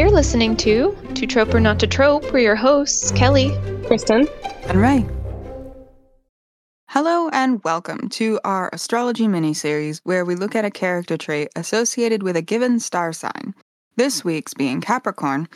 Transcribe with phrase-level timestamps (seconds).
[0.00, 2.32] You're listening to To Trope or Not to Trope.
[2.32, 3.50] We're your hosts, Kelly.
[3.86, 4.26] Kristen.
[4.62, 5.06] And Ray.
[6.88, 12.22] Hello and welcome to our astrology miniseries where we look at a character trait associated
[12.22, 13.54] with a given star sign,
[13.96, 15.46] this week's being Capricorn,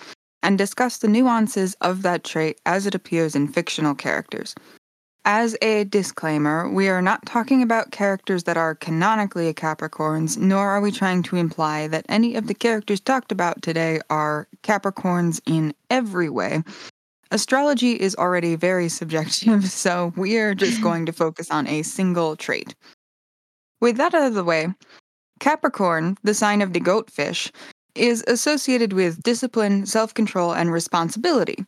[0.42, 4.54] and discuss the nuances of that trait as it appears in fictional characters.
[5.26, 10.82] As a disclaimer, we are not talking about characters that are canonically Capricorns, nor are
[10.82, 15.72] we trying to imply that any of the characters talked about today are Capricorns in
[15.88, 16.62] every way.
[17.30, 22.36] Astrology is already very subjective, so we are just going to focus on a single
[22.36, 22.74] trait.
[23.80, 24.74] With that out of the way,
[25.40, 27.50] Capricorn, the sign of the goatfish,
[27.94, 31.64] is associated with discipline, self control, and responsibility.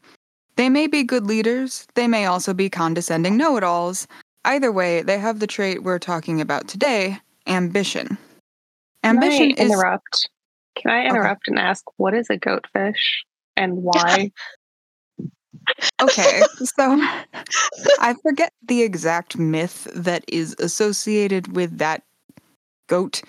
[0.56, 4.08] They may be good leaders, they may also be condescending know it alls.
[4.44, 8.16] Either way, they have the trait we're talking about today ambition.
[9.04, 9.70] Ambition Can I is.
[9.70, 10.28] interrupt?
[10.76, 13.24] Can I interrupt and ask what is a goatfish
[13.56, 14.30] and why?
[16.00, 17.00] Okay, so
[18.00, 22.02] I forget the exact myth that is associated with that
[22.88, 23.22] goat.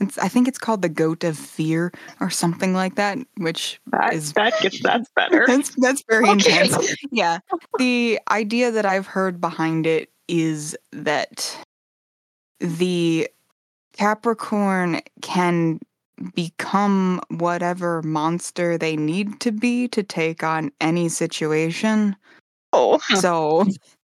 [0.00, 4.12] It's, I think it's called the goat of fear or something like that, which that
[4.12, 5.44] is that gets that's better.
[5.46, 6.62] that's that's very Okay.
[6.62, 6.96] intense.
[7.12, 7.38] Yeah.
[7.78, 11.56] The idea that I've heard behind it is that
[12.58, 13.28] the
[13.92, 15.78] Capricorn can
[16.34, 22.16] become whatever monster they need to be to take on any situation.
[22.72, 23.66] Oh, So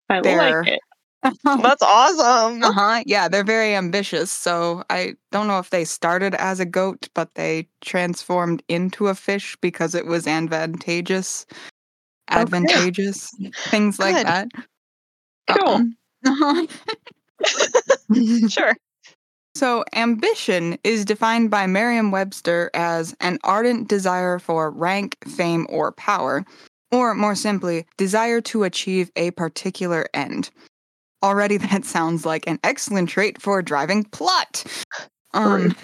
[0.08, 0.80] I they're like it.
[1.44, 2.62] that's awesome.
[2.62, 3.02] uh-huh.
[3.06, 4.30] Yeah, they're very ambitious.
[4.30, 9.14] So I don't know if they started as a goat, but they transformed into a
[9.14, 11.46] fish because it was advantageous.
[12.30, 12.40] Okay.
[12.42, 13.30] Advantageous.
[13.68, 14.48] Things like that.
[15.50, 15.82] Cool.
[16.26, 16.66] Uh-huh.
[18.48, 18.74] Sure.
[19.56, 26.44] so ambition is defined by Merriam-Webster as an ardent desire for rank, fame, or power,
[26.92, 30.50] or more simply, desire to achieve a particular end.
[31.22, 34.64] Already that sounds like an excellent trait for driving plot.
[35.34, 35.74] Um,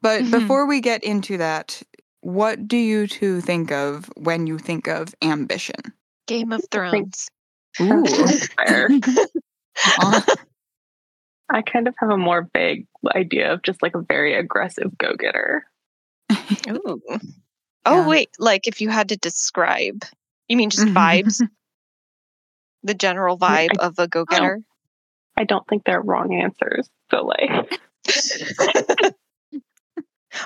[0.00, 0.30] but Mhm.
[0.30, 1.82] before we get into that,
[2.20, 5.80] what do you two think of when you think of ambition?
[6.26, 7.28] Game of Thrones.
[7.80, 8.28] Ooh.
[9.98, 10.20] Uh,
[11.48, 12.86] I kind of have a more vague
[13.16, 15.66] idea of just like a very aggressive go-getter.
[16.68, 17.00] Ooh.
[17.84, 18.04] Yeah.
[18.04, 18.30] Oh, wait.
[18.38, 20.04] Like if you had to describe,
[20.46, 21.42] you mean just vibes?
[22.82, 24.60] The general I- vibe of a go getter?
[25.36, 26.88] I don't think they're wrong answers.
[27.10, 27.80] So like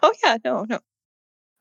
[0.03, 0.37] oh, yeah.
[0.45, 0.79] No, no.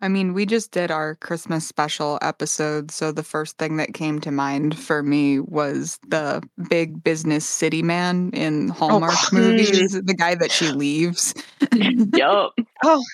[0.01, 4.19] I mean, we just did our Christmas special episode, so the first thing that came
[4.21, 9.35] to mind for me was the big business city man in Hallmark hmm.
[9.37, 11.33] movies, the guy that she leaves.
[11.71, 12.53] yup.
[12.83, 13.01] Mhm.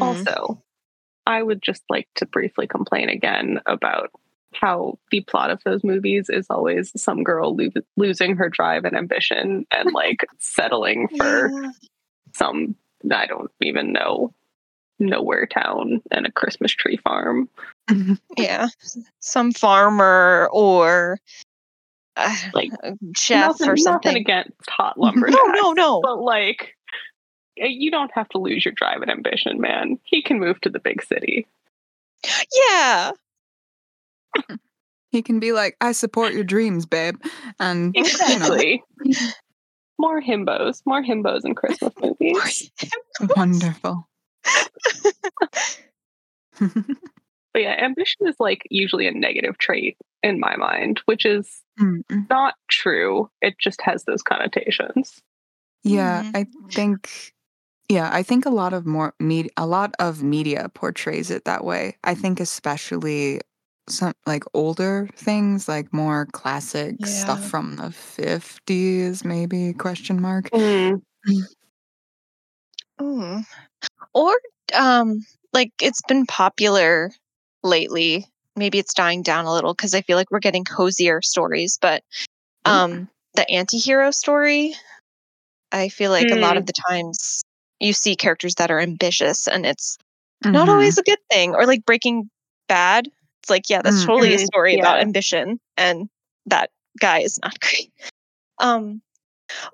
[0.00, 0.62] Also,
[1.26, 4.12] I would just like to briefly complain again about
[4.52, 8.96] how the plot of those movies is always some girl lo- losing her drive and
[8.96, 11.70] ambition and like settling for Yeah.
[12.34, 12.74] some
[13.10, 14.32] I don't even know
[14.98, 17.48] nowhere town and a Christmas tree farm.
[18.36, 18.68] yeah.
[19.20, 21.18] Some farmer or
[22.16, 22.70] uh, Like,
[23.16, 24.16] chef nothing, or nothing something.
[24.16, 25.38] against hot lumberjacks.
[25.54, 26.00] No, no, no.
[26.02, 26.74] But like
[27.56, 29.98] you don't have to lose your drive and ambition, man.
[30.04, 31.46] He can move to the big city.
[32.68, 33.12] Yeah.
[35.10, 37.16] he can be like, I support your dreams, babe.
[37.58, 38.82] And, you know, Exactly.
[39.98, 42.70] more himbos, more himbos in Christmas movies.
[43.36, 44.08] wonderful.
[47.52, 52.02] But yeah, ambition is like usually a negative trait in my mind, which is Mm,
[52.28, 53.30] not true.
[53.40, 55.22] It just has those connotations.
[55.82, 56.36] Yeah, Mhm.
[56.36, 57.32] I think
[57.88, 61.64] yeah, I think a lot of more media a lot of media portrays it that
[61.64, 61.96] way.
[62.04, 63.40] I think especially
[63.90, 70.50] some like older things like more classic stuff from the 50s maybe question mark.
[70.50, 71.02] Mm.
[73.00, 73.44] Mm.
[74.14, 74.32] Or
[74.74, 77.10] um like it's been popular
[77.62, 78.26] lately.
[78.56, 82.02] Maybe it's dying down a little because I feel like we're getting cozier stories, but
[82.64, 84.74] um the anti-hero story
[85.72, 87.42] I feel like a lot of the times
[87.80, 89.98] you see characters that are ambitious and it's
[90.52, 90.72] not Mhm.
[90.72, 92.30] always a good thing or like Breaking
[92.68, 93.08] Bad.
[93.42, 94.06] It's like yeah, that's Mm.
[94.06, 94.46] totally a Mhm.
[94.46, 96.08] story about ambition and
[96.46, 97.92] that guy is not great.
[98.58, 99.02] Um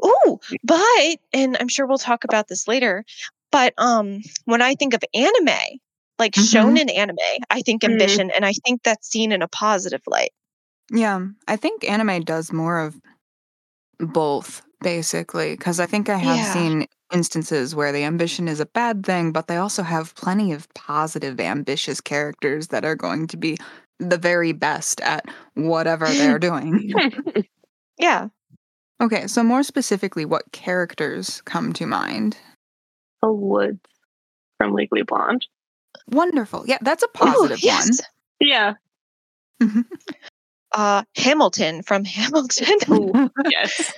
[0.04, 3.04] ooh, but and I'm sure we'll talk about this later,
[3.50, 5.80] but um when I think of anime,
[6.18, 6.80] like shown Mhm.
[6.80, 7.16] in anime,
[7.50, 7.90] I think Mhm.
[7.92, 10.30] ambition and I think that's seen in a positive light.
[10.90, 13.00] Yeah, I think anime does more of
[13.98, 16.52] both basically because I think I have Yeah.
[16.52, 20.72] seen instances where the ambition is a bad thing, but they also have plenty of
[20.74, 23.56] positive, ambitious characters that are going to be
[23.98, 25.24] the very best at
[25.54, 26.92] whatever they're doing.
[27.98, 28.28] Yeah.
[29.00, 32.36] Okay, so more specifically, what characters come to mind?
[33.22, 33.80] Elle Woods
[34.58, 35.46] from Legally Blonde.
[36.08, 36.64] Wonderful.
[36.66, 38.00] Yeah, that's a Ooh, positive yes.
[38.40, 38.74] Yeah.
[39.58, 39.84] one.
[40.72, 42.74] Uh, Hamilton from Hamilton.
[42.90, 43.94] Ooh, yes.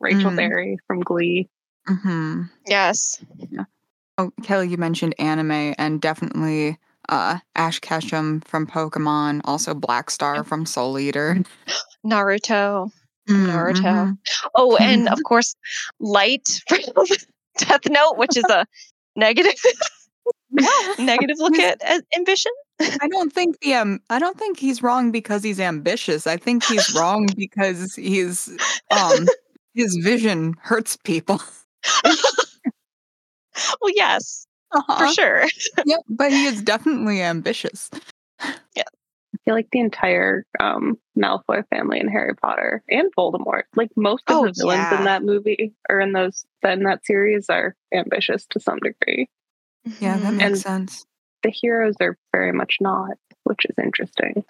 [0.00, 0.36] Rachel Mm.
[0.36, 1.48] Berry from Glee.
[1.86, 3.22] Hmm yes.
[4.16, 6.78] Oh, Kelly, you mentioned anime, and definitely
[7.08, 11.42] uh, Ash Ketchum from Pokemon, also Black Star from Soul Eater.
[12.06, 12.90] Naruto.
[13.28, 14.18] Mm, Naruto.
[14.54, 15.56] Oh, and of course,
[15.98, 16.78] Light from
[17.58, 18.66] Death Note, which is a
[19.16, 19.54] negative
[20.98, 21.80] negative look at
[22.16, 22.52] ambition.
[22.80, 26.26] I don't think the um, I don't think he's wrong because he's ambitious.
[26.26, 28.48] I think he's wrong because he's
[28.90, 29.26] um,
[29.74, 31.40] his vision hurts people.
[33.80, 35.12] Well, yes, for Uh-huh.
[35.12, 35.44] sure.
[35.86, 37.88] Yep, but he is definitely ambitious.
[38.74, 38.82] Yeah.
[38.82, 44.24] I feel like the entire um, Malfoy family in Harry Potter and Voldemort, like most
[44.28, 44.98] of Oh, the villains yeah.
[44.98, 49.28] in that movie or in those in that series, are ambitious to some degree.
[50.00, 50.36] Yeah, that Mhm.
[50.38, 51.06] makes And- sense.
[51.44, 54.44] The heroes are very much not, which is interesting.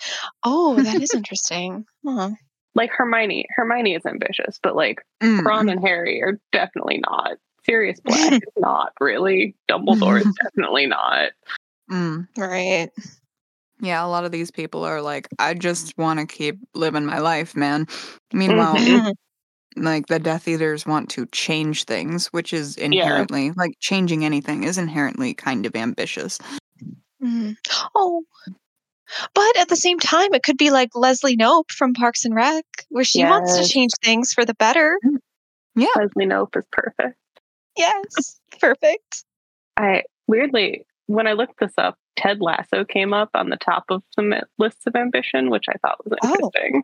[0.44, 1.84] Oh, that is interesting.
[2.06, 2.30] Huh.
[2.74, 5.44] Like Hermione, Hermione is ambitious, but like Mm.
[5.44, 7.38] Ron and Harry are definitely not.
[7.64, 9.54] Sirius Black is not really.
[9.70, 11.30] Dumbledore is definitely not.
[11.90, 12.28] Mm.
[12.36, 12.90] Right.
[13.80, 17.18] Yeah, a lot of these people are like, I just want to keep living my
[17.18, 17.86] life, man.
[18.32, 19.14] Meanwhile, Mhm.
[19.76, 24.78] like the Death Eaters want to change things, which is inherently like changing anything is
[24.78, 26.38] inherently kind of ambitious.
[27.22, 27.56] Mhm.
[27.94, 28.24] Oh.
[29.34, 32.64] But at the same time, it could be like Leslie Knope from Parks and Rec,
[32.88, 34.98] where she wants to change things for the better.
[35.04, 35.18] Mm.
[35.76, 35.86] Yeah.
[35.96, 37.18] Leslie Knope is perfect.
[37.76, 38.40] Yes.
[38.60, 39.24] Perfect.
[39.76, 44.02] I weirdly, when I looked this up, Ted Lasso came up on the top of
[44.14, 46.32] some lists of ambition, which I thought was Oh.
[46.34, 46.82] interesting.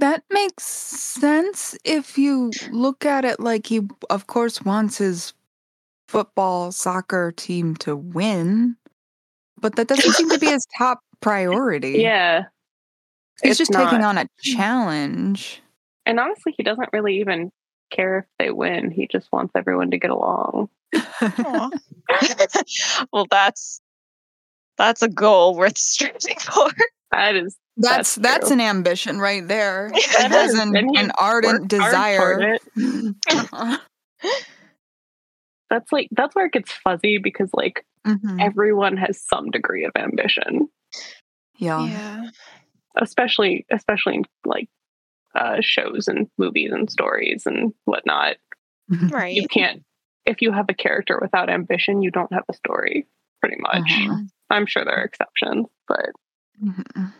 [0.00, 5.32] That makes sense if you look at it like he, of course, wants his
[6.08, 8.76] football soccer team to win,
[9.60, 11.98] but that doesn't seem to be his top priority.
[12.02, 12.44] Yeah,
[13.42, 15.62] he's it's just taking on a challenge.
[16.06, 17.50] and honestly, he doesn't really even
[17.90, 18.90] care if they win.
[18.90, 20.68] He just wants everyone to get along.
[23.12, 23.80] Well, that's
[24.76, 26.70] that's a goal worth striving for.
[27.12, 29.90] That is That's That's that's, an ambition right there.
[30.18, 33.18] That It an, an ardent worked hard toward desire.
[33.30, 33.78] Uh-huh.
[35.70, 38.40] That's like that's where it gets fuzzy because like Mhm.
[38.40, 40.68] everyone has some degree of ambition,
[41.56, 41.86] Yeah.
[41.86, 42.24] Yeah.
[42.96, 44.68] especially especially in like
[45.34, 48.36] uh, shows and movies and stories and whatnot.
[49.10, 49.34] Right.
[49.34, 49.82] you can't
[50.26, 53.06] if you have a character without ambition you don't have a story
[53.40, 54.16] pretty much Uh-huh.
[54.50, 56.10] i'm sure there are exceptions but
[56.62, 57.12] Mhm.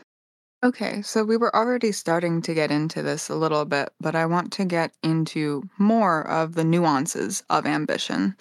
[0.63, 4.25] Okay, so we were already starting to get into this a little bit, but I
[4.25, 8.35] want to get into more of the nuances of ambition.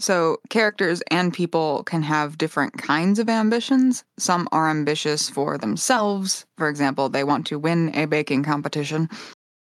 [0.00, 4.04] So, characters and people can have different kinds of ambitions.
[4.18, 6.46] Some are ambitious for themselves.
[6.58, 9.08] For example, they want to win a baking competition.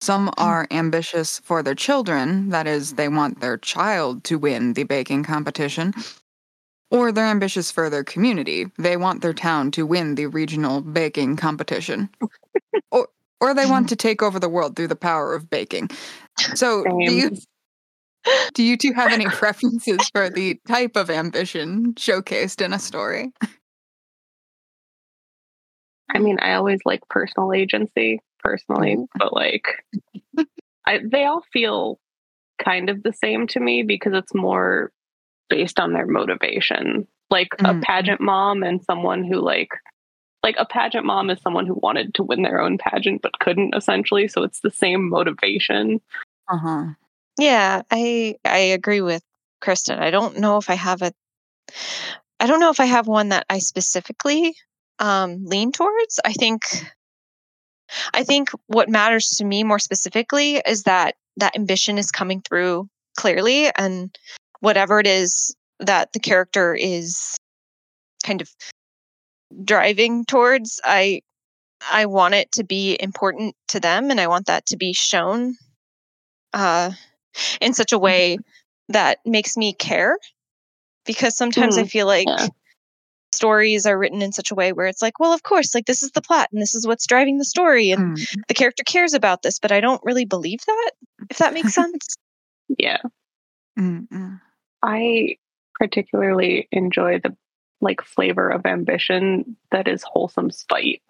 [0.00, 0.34] Some mm.
[0.38, 2.50] are ambitious for their children.
[2.50, 5.94] That is, they want their child to win the baking competition.
[6.90, 8.66] Or they're ambitious for their community.
[8.78, 12.08] They want their town to win the regional baking competition.
[12.90, 13.08] or
[13.40, 13.90] or they want mm-hmm.
[13.90, 15.90] to take over the world through the power of baking.
[16.54, 17.38] So do you Same.
[18.54, 23.32] Do you two have any preferences for the type of ambition showcased in a story?
[26.14, 29.84] i mean i always like personal agency personally but like
[30.88, 31.98] I, they all feel
[32.62, 34.92] kind of the same to me because it's more
[35.50, 37.82] based on their motivation like Mhm.
[37.82, 39.70] a pageant mom and someone who like
[40.44, 43.74] like a pageant mom is someone who wanted to win their own pageant but couldn't
[43.74, 46.00] essentially so it's the same motivation
[46.48, 46.84] Uh-huh.
[47.38, 49.22] Yeah, I I agree with
[49.60, 49.98] Kristen.
[49.98, 51.12] I don't know if I have a
[52.40, 54.54] I don't know if I have one that I specifically
[54.98, 56.20] um lean towards.
[56.24, 56.62] I think
[58.14, 62.88] I think what matters to me more specifically is that that ambition is coming through
[63.16, 64.16] clearly and
[64.60, 67.36] whatever it is that the character is
[68.24, 68.50] kind of
[69.64, 71.22] driving towards, I
[71.90, 75.56] I want it to be important to them and I want that to be shown
[76.54, 76.92] uh
[77.60, 78.38] in such a way
[78.88, 80.18] that makes me care
[81.04, 82.46] because sometimes I Mm, feel like yeah.
[83.32, 86.02] stories are written in such a way where it's like, well, of course, like this
[86.02, 88.26] is the plot and this is what's driving the story and Mm.
[88.48, 90.90] the character cares about this, but I don't really believe that,
[91.30, 92.16] if that makes sense.
[92.78, 92.98] yeah
[93.78, 94.40] Mm-mm.
[94.82, 95.36] I
[95.78, 97.36] particularly enjoy the
[97.80, 101.02] like flavor of ambition that is wholesome spite.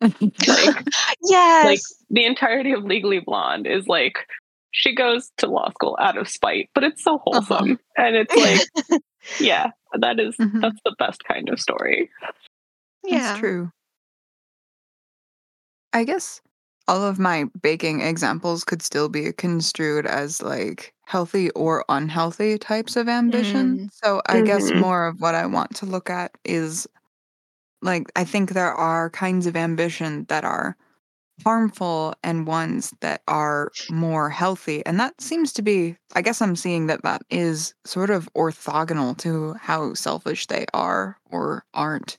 [0.00, 0.84] like
[1.22, 1.64] yes.
[1.64, 4.26] like the entirety of Legally Blonde is like
[4.72, 7.78] she goes to law school out of spite, but it's so wholesome.
[7.96, 9.00] And it's like
[9.38, 10.60] yeah, that is- Mhm.
[10.60, 12.10] that's the best kind of story.
[13.04, 13.18] yeah.
[13.20, 13.70] That's true.
[15.92, 16.40] I guess
[16.88, 22.96] all of my baking examples could still be construed as like healthy or unhealthy types
[22.96, 23.90] of ambition.
[23.92, 24.80] So I guess Mhm.
[24.80, 26.88] more of what I want to look at is
[27.82, 30.76] like I think there are kinds of ambition that are
[31.44, 36.56] harmful and ones that are more healthy and that seems to be I guess I'm
[36.56, 42.18] seeing that that is sort of orthogonal to how selfish they are or aren't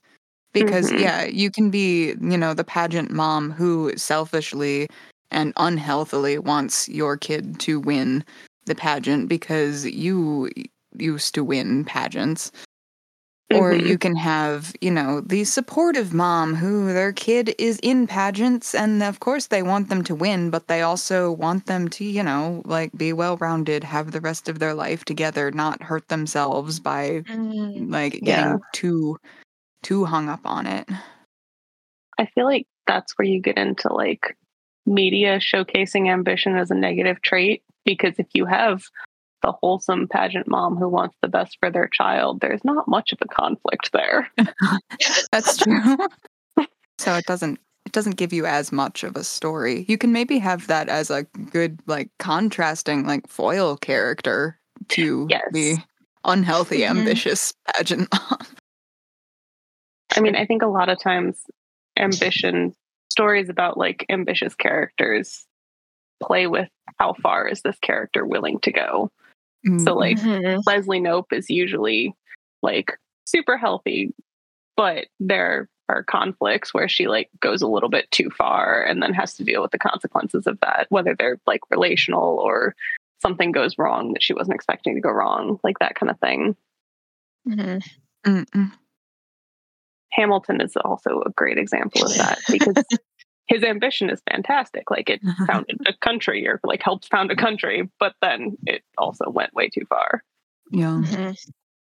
[0.52, 0.98] because Mhm.
[1.00, 4.88] yeah you can be you know the pageant mom who selfishly
[5.30, 8.24] and unhealthily wants your kid to win
[8.66, 10.50] the pageant because you
[10.98, 12.52] used to win pageants
[13.52, 13.86] or Mhm.
[13.86, 19.02] you can have you know the supportive mom who their kid is in pageants and
[19.02, 22.62] of course they want them to win but they also want them to you know
[22.64, 27.22] like be well rounded have the rest of their life together not hurt themselves by
[27.28, 28.56] Mm, like getting Yeah.
[28.72, 29.18] too
[29.82, 30.88] too hung up on it
[32.18, 34.36] I feel like that's where you get into like
[34.86, 37.62] media showcasing ambition as a negative trait.
[37.84, 38.84] Because if you have
[39.44, 43.18] the wholesome pageant mom who wants the best for their child, there's not much of
[43.20, 44.30] a conflict there.
[45.32, 45.80] That's true.
[46.98, 49.84] so it doesn't it doesn't give you as much of a story.
[49.88, 54.58] You can maybe have that as a good like contrasting like foil character
[54.88, 55.42] to Yes.
[55.52, 55.76] the
[56.24, 56.90] unhealthy Mhm.
[56.90, 58.38] ambitious pageant mom.
[60.16, 61.38] I mean, I think a lot of times
[61.98, 62.74] ambition
[63.10, 65.44] stories about like ambitious characters
[66.22, 69.10] play with how far is this character willing to go.
[69.84, 70.62] So like mhm.
[70.66, 72.14] Leslie Knope is usually
[72.62, 74.14] like super healthy,
[74.76, 79.12] but there are conflicts where she like goes a little bit too far and then
[79.12, 82.74] has to deal with the consequences of that, whether they're like relational or
[83.20, 86.56] something goes wrong that she wasn't expecting to go wrong, like that kind of thing.
[87.48, 87.82] Mhm.
[88.26, 88.72] Mm-mm.
[90.12, 92.76] Hamilton is also a great example of that because
[93.46, 94.90] his ambition is fantastic.
[94.90, 99.28] Like it founded a country or like helped found a country, but then it also
[99.28, 100.22] went way too far.
[100.70, 101.02] yeah.
[101.04, 101.36] Mhm.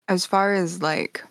[0.07, 1.23] As far as like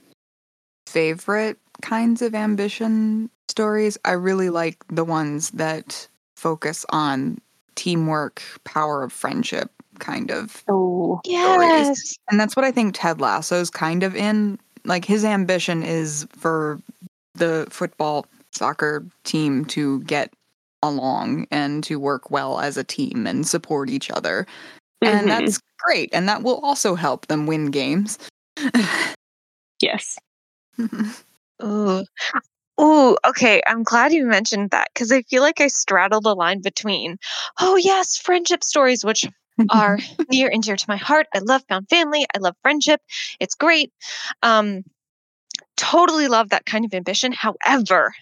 [0.87, 7.39] favorite kinds of ambition stories, I really like the ones that focus on
[7.75, 12.15] teamwork, power of friendship kind of Oh, Yes.
[12.31, 14.59] And that's what I think Ted Lasso's kind of in.
[14.85, 16.81] Like his ambition is for
[17.35, 18.27] the football
[18.59, 20.33] soccer team to get
[20.83, 24.47] along and to work well as a team and support each other.
[25.03, 25.31] And Mhm.
[25.31, 26.11] that's great.
[26.13, 28.19] And that will also help them win games.
[29.81, 30.19] yes.
[31.61, 32.05] oh.
[32.81, 33.61] Ooh, okay.
[33.67, 37.17] I'm glad you mentioned that because I feel like I straddled a line between,
[37.61, 39.27] oh, yes, friendship stories, which
[39.71, 39.99] are
[40.31, 41.27] near and dear to my heart.
[41.35, 42.25] I love found family.
[42.35, 43.01] I love friendship.
[43.41, 43.93] It's great.
[44.45, 44.85] Um,
[45.77, 47.33] totally love that kind of ambition.
[47.33, 48.15] However,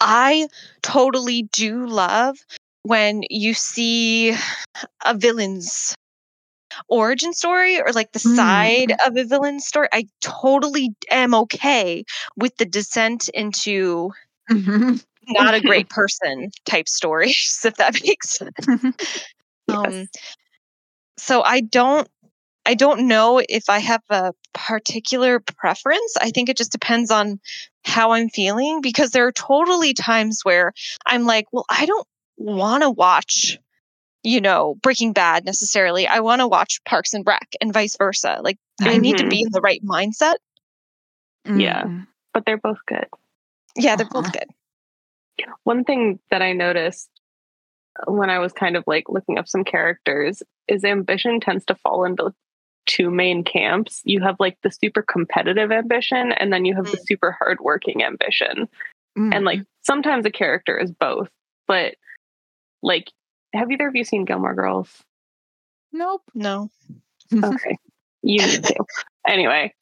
[0.00, 0.48] I
[0.82, 2.36] totally do love
[2.82, 4.34] when you see
[5.04, 5.94] a villain's
[6.88, 8.36] origin story or like the Mm.
[8.36, 9.88] side of a villain story.
[9.92, 12.04] I totally am okay
[12.36, 14.12] with the descent into
[14.50, 15.02] Mhm.
[15.28, 18.54] not a great person type stories, if that makes sense.
[19.68, 19.78] Yes.
[19.78, 20.08] Um,
[21.18, 22.08] so I don't
[22.66, 26.16] I don't know if I have a particular preference.
[26.20, 27.40] I think it just depends on
[27.84, 30.72] how I'm feeling because there are totally times where
[31.06, 32.06] I'm like, well, I don't
[32.36, 33.58] want to watch,
[34.24, 36.08] you know, Breaking Bad necessarily.
[36.08, 38.40] I want to watch Parks and Rec and vice versa.
[38.42, 40.34] Like I need to be in the right mindset.
[41.44, 41.84] Yeah.
[41.84, 42.06] Mm.
[42.34, 43.06] but they're both good.
[43.76, 44.40] Yeah, they're both Uh-huh.
[45.38, 45.46] good.
[45.62, 47.08] One thing that I noticed
[48.06, 52.04] when I was kind of like looking up some characters is ambition tends to fall
[52.04, 52.34] into
[52.86, 54.00] two main camps.
[54.04, 58.68] You have like the super competitive ambition, and then you have the super hardworking ambition.
[59.18, 59.34] Mm.
[59.34, 61.28] And like sometimes a character is both,
[61.66, 61.96] but
[62.82, 63.10] like,
[63.52, 65.02] have either of you seen Gilmore Girls?
[65.92, 66.22] nope.
[66.34, 66.70] No.
[67.32, 67.78] Okay.
[68.22, 68.84] you need to.
[69.26, 69.74] Anyway.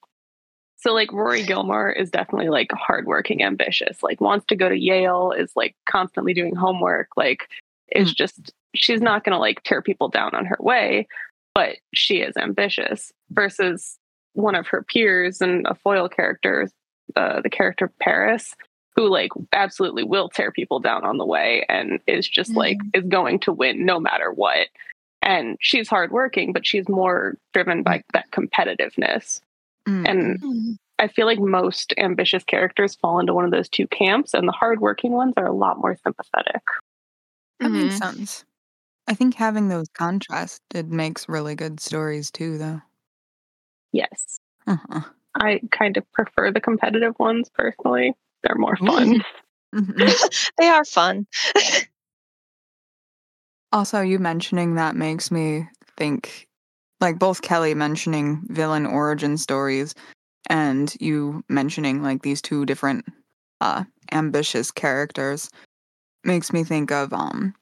[0.76, 5.32] So like Rory Gilmore is definitely like hardworking, ambitious, like wants to go to Yale,
[5.32, 7.49] is like constantly doing homework, like
[7.90, 11.08] is just she's not gonna like tear people down on her way,
[11.54, 13.99] but she is ambitious versus
[14.32, 16.68] one of her peers and a foil character,
[17.16, 18.54] uh, the character Paris,
[18.96, 23.04] who like absolutely will tear people down on the way and is just like is
[23.04, 24.68] going to win no matter what
[25.23, 29.40] and she's hardworking, but she's more driven by that competitiveness.
[29.88, 30.08] Mm.
[30.08, 30.76] And Mm.
[30.99, 34.52] I feel like most ambitious characters fall into one of those two camps, and the
[34.52, 36.62] hardworking ones are a lot more sympathetic.
[37.61, 37.99] that makes Mhm.
[38.16, 38.44] sense.
[39.06, 42.80] I think having those contrasted makes really good stories too, though.
[43.92, 44.40] Yes.
[44.66, 45.00] Uh-huh.
[45.34, 48.14] I kind of prefer the competitive ones personally.
[48.42, 49.23] They're more fun.
[49.75, 50.52] Mhm.
[50.58, 51.26] They are fun.
[53.73, 56.46] Also, you mentioning that makes me think
[57.00, 59.94] like both Kelly mentioning villain origin stories
[60.50, 63.04] and you mentioning like these two different
[63.61, 65.50] uh ambitious characters
[66.25, 67.54] makes me think of um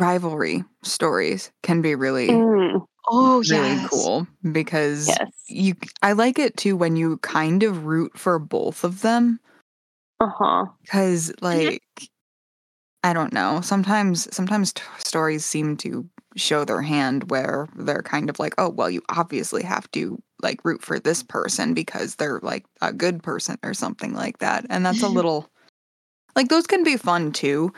[0.00, 3.90] rivalry stories can be really Mm, Oh, really yes.
[3.90, 5.30] cool because yes.
[5.46, 9.40] you I like it too when you kind of root for both of them
[10.20, 10.66] Uh huh.
[10.82, 11.82] because like
[13.02, 18.28] i don't know sometimes sometimes t- stories seem to show their hand where they're kind
[18.28, 22.40] of like oh well you obviously have to like root for this person because they're
[22.42, 25.48] like a good person or something like that and that's a little
[26.36, 27.72] like those can be fun too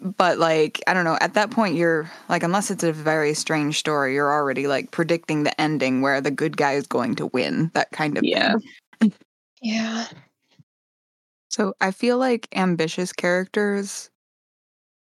[0.00, 3.78] but like i don't know at that point you're like unless it's a very strange
[3.78, 7.70] story you're already like predicting the ending where the good guy is going to win
[7.74, 8.54] that kind of Yeah.
[9.00, 9.12] thing
[9.62, 10.06] Yeah.
[11.48, 14.10] So I feel like ambitious characters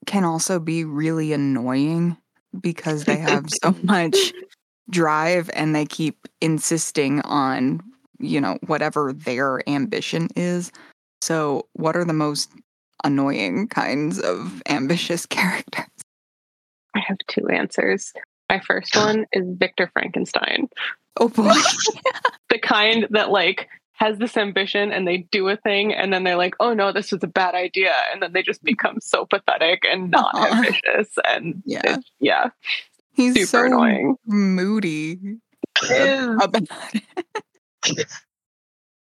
[0.07, 2.17] can also be really annoying
[2.61, 4.33] because they have so much
[4.89, 7.81] drive and they keep insisting on,
[8.19, 10.71] you know, whatever their ambition is.
[11.21, 12.49] So, what are the most
[13.03, 15.85] annoying kinds of ambitious characters?
[16.95, 18.13] I have two answers.
[18.49, 20.69] My first one is Victor Frankenstein,
[21.19, 21.53] Oh boy.
[22.49, 26.37] the kind that like has this ambition and they do a thing and then they're
[26.37, 27.93] like, oh no, this was a bad idea.
[28.13, 30.55] And then they just become so pathetic and not Uh-uh.
[30.55, 31.09] ambitious.
[31.27, 31.97] And Yeah.
[32.21, 32.49] yeah,
[33.11, 34.15] He's super so annoying.
[34.25, 35.19] moody
[35.83, 36.63] Is- about
[36.93, 37.03] it.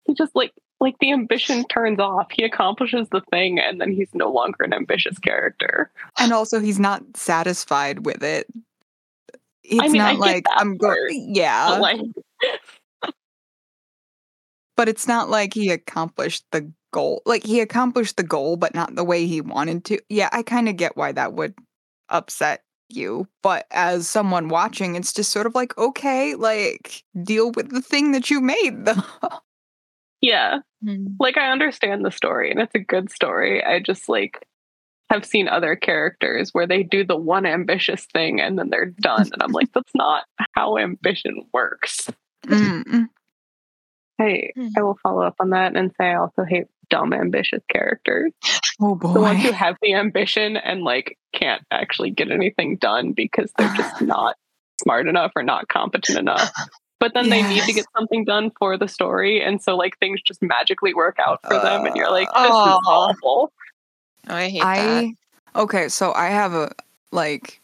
[0.06, 0.54] he just like
[0.86, 2.28] like the ambition turns off.
[2.32, 5.92] He accomplishes the thing and then he's no longer an ambitious character.
[6.20, 8.46] And also, he's not satisfied with it.
[9.64, 11.32] It's mean, not like I'm going.
[11.34, 12.02] Yeah, But like
[14.78, 17.24] but it's not like he accomplished the goal.
[17.26, 20.00] Like he accomplished the goal, but not the way he wanted to.
[20.08, 21.56] Yeah, I kind of get why that would
[22.10, 23.28] upset you.
[23.42, 28.12] But as someone watching, it's just sort of like, okay, like deal with the thing
[28.12, 29.02] that you made, though.
[30.26, 31.16] yeah, Mm.
[31.20, 33.64] like I understand the story and it's a good story.
[33.64, 34.46] I just like
[35.10, 39.30] have seen other characters where they do the one ambitious thing and then they're done.
[39.34, 42.10] And I'm like, that's not how ambition works.
[42.46, 43.08] Mm-mm.
[44.18, 44.68] Hey, Hmm.
[44.78, 48.32] I will follow up on that and say I also hate dumb ambitious characters.
[48.80, 49.14] Oh boy.
[49.14, 53.74] The ones who have the ambition and like can't actually get anything done because they're
[53.76, 54.36] just not
[54.84, 56.52] smart enough or not competent enough.
[57.00, 59.42] But then they need to get something done for the story.
[59.42, 62.78] And so like things just magically work out for them and you're like, this Aw.
[62.78, 63.54] is awful.
[64.28, 65.14] Oh, I hate that.
[65.56, 66.72] Okay, so I have a
[67.12, 67.62] like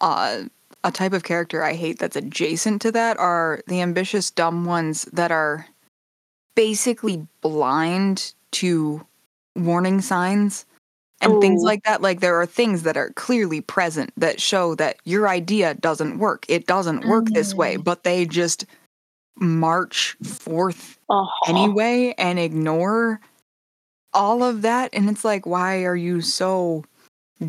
[0.00, 0.44] uh
[0.82, 5.02] a type of character I hate that's adjacent to that are the ambitious dumb ones
[5.12, 5.66] that are
[6.54, 9.06] basically blind to
[9.54, 10.64] warning signs
[11.20, 12.00] and things like that.
[12.02, 16.44] Like there are things that are clearly present that show that your idea doesn't work.
[16.48, 17.84] It doesn't work this way, Mm.
[17.84, 18.64] but they just
[19.36, 23.20] march forth Oh, anyway and ignore
[24.12, 26.84] all of that and it's like why are you so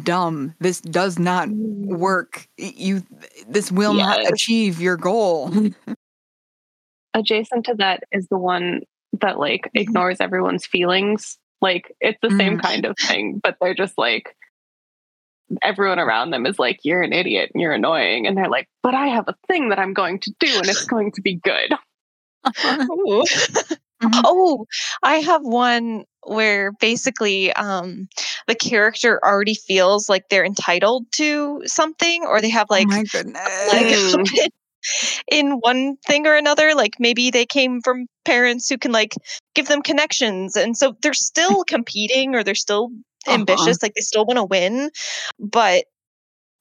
[0.03, 3.03] dumb this does not work you
[3.49, 5.51] this will not achieve your goal
[7.13, 8.83] adjacent to that is the one
[9.19, 11.37] that like ignores everyone's feelings.
[11.61, 12.61] Like it's the same Mm.
[12.61, 14.35] kind of thing, but they're just like
[15.63, 18.25] everyone around them is like, You're an idiot and you're annoying.
[18.27, 20.85] And they're like, But I have a thing that I'm going to do and it's
[20.85, 21.73] going to be good.
[24.01, 24.21] Mhm.
[24.25, 24.65] Oh,
[25.03, 28.07] I have one where basically um,
[28.47, 33.03] the character already feels like they're entitled to something, or they have like oh my
[33.03, 34.51] goodness like.
[35.29, 36.73] In one thing or another.
[36.75, 39.13] Like maybe they came from parents who can like
[39.55, 42.89] give them connections, and so they're still competing or they're still
[43.27, 43.33] Uh-huh.
[43.35, 43.81] ambitious.
[43.83, 44.89] Like they still want to win,
[45.39, 45.85] but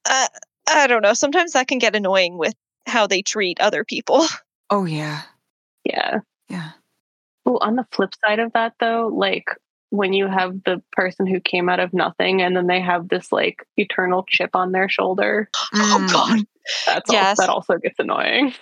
[0.08, 0.28] uh,
[0.68, 1.14] I don't know.
[1.14, 2.54] Sometimes that can get annoying with
[2.86, 4.24] how they treat other people.
[4.70, 5.22] oh yeah
[5.84, 6.20] Yeah.
[6.48, 6.70] yeah
[7.44, 9.46] Well, on the flip side of that though, like
[9.90, 13.30] when you have the person who came out of nothing and then they have this
[13.32, 16.12] like eternal chip on their shoulder, Oh Mm.
[16.12, 16.40] God.
[16.86, 17.38] that's Yes.
[17.38, 18.54] al- that also gets annoying.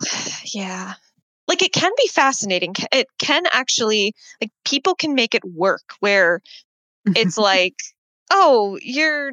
[0.54, 0.94] yeah
[1.48, 6.40] like it can be fascinating it can actually like people can make it work where
[7.14, 7.76] it's like
[8.30, 9.32] oh you're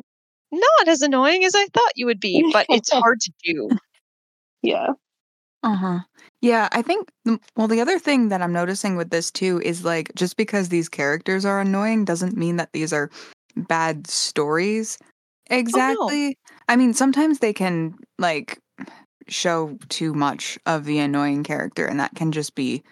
[0.51, 3.69] not as annoying as I thought you would be, but it's hard to do.
[4.63, 4.88] Yeah.
[5.62, 6.00] Uh huh.
[6.41, 7.10] Yeah, I think,
[7.56, 10.88] well, the other thing that I'm noticing with this too is like just because these
[10.88, 13.10] characters are annoying doesn't mean that these are
[13.56, 14.98] bad stories.
[15.50, 16.38] Exactly.
[16.69, 18.60] I mean, sometimes they can like
[19.30, 22.84] show too much of the annoying character, and that can just be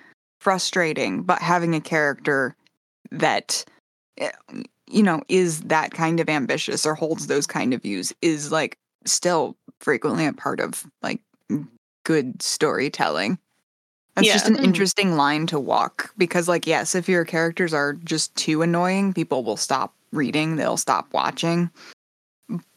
[0.41, 1.23] frustrating.
[1.23, 2.55] But having a character
[3.11, 3.65] that,
[4.17, 4.31] eh,
[4.89, 8.77] you know, is that kind of ambitious or holds those kind of views is like
[9.05, 11.21] still frequently a part of like
[12.07, 13.37] good storytelling.
[14.15, 14.53] That's just Yeah.
[14.53, 14.63] an Mhm.
[14.63, 19.43] interesting line to walk because, like, yes, if your characters are just too annoying, people
[19.43, 21.69] will stop reading, they'll stop watching.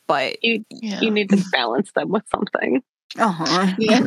[0.08, 0.98] But, You Yeah.
[1.00, 2.82] you need to balance them with something.
[3.18, 3.66] uh huh.
[3.78, 4.00] Yeah.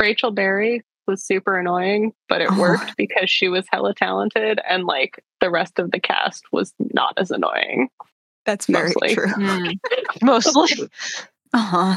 [0.00, 2.58] Rachel Berry was super annoying, but it Oh.
[2.58, 7.14] worked because she was hella talented and like the rest of the cast was not
[7.18, 7.88] as annoying.
[8.44, 9.14] That's very Mostly.
[9.14, 9.26] true.
[9.28, 9.78] Mm.
[10.22, 10.88] Mostly.
[11.52, 11.96] Uh huh.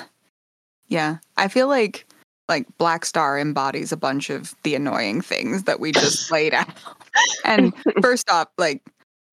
[0.88, 2.06] Yeah, I feel like
[2.50, 6.68] like Black Star embodies a bunch of the annoying things that we just laid out.
[7.46, 8.82] And first off, like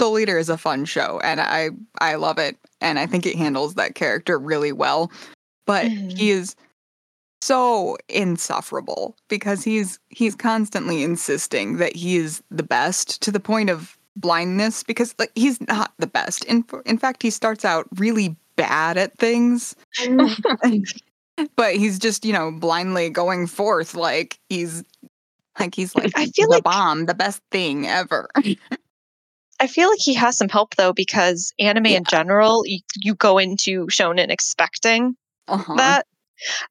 [0.00, 3.36] Soul Eater is a fun show, and I I love it, and I think it
[3.36, 5.10] handles that character really well.
[5.66, 6.18] But Mhm.
[6.18, 6.56] he is
[7.42, 13.70] so insufferable because he's he's constantly insisting that he is the best to the point
[13.70, 16.44] of blindness because like he's not the best.
[16.44, 19.74] In in fact, he starts out really bad at things
[21.56, 24.84] but he's just you know blindly going forth like he's
[25.58, 28.28] like he's like I feel the like- bomb the best thing ever
[29.60, 33.36] I feel like he has some help though, because anime in general, you, you go
[33.36, 35.16] into shonen expecting
[35.48, 35.74] uh-huh.
[35.76, 36.06] that.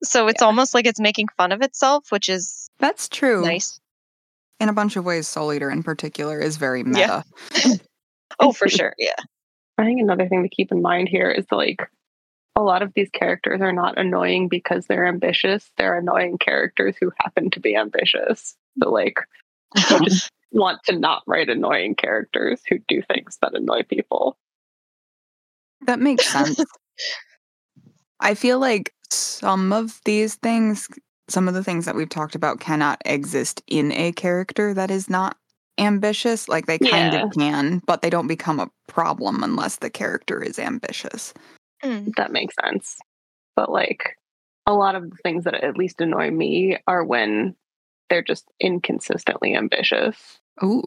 [0.03, 3.79] So it's almost like it's making fun of itself, which is that's true nice.
[4.60, 7.73] in a bunch of ways soul eater in particular is very meta Yeah.
[8.39, 8.93] Oh, for sure.
[8.97, 9.15] Yeah.
[9.77, 11.82] I think another thing to keep in mind here is like
[12.60, 15.72] a lot of these characters are not annoying because they're ambitious.
[15.78, 18.56] They're annoying characters who happen to be ambitious.
[18.84, 19.17] So like
[19.89, 24.38] you just want to not write annoying characters who do things that annoy people.
[25.86, 26.60] that makes sense
[28.19, 30.89] i feel like some of these things
[31.30, 35.10] some of the things that we've talked about cannot exist in a character that is
[35.10, 35.38] not
[35.78, 37.24] ambitious like they kind Yeah.
[37.24, 41.34] of can but they don't become a problem unless the character is ambitious
[41.84, 42.13] Mm.
[42.18, 42.98] That makes sense.
[43.56, 44.15] But like
[44.65, 47.56] a lot of the things that at least annoy me are when
[48.10, 50.39] they're just inconsistently ambitious.
[50.63, 50.84] ooh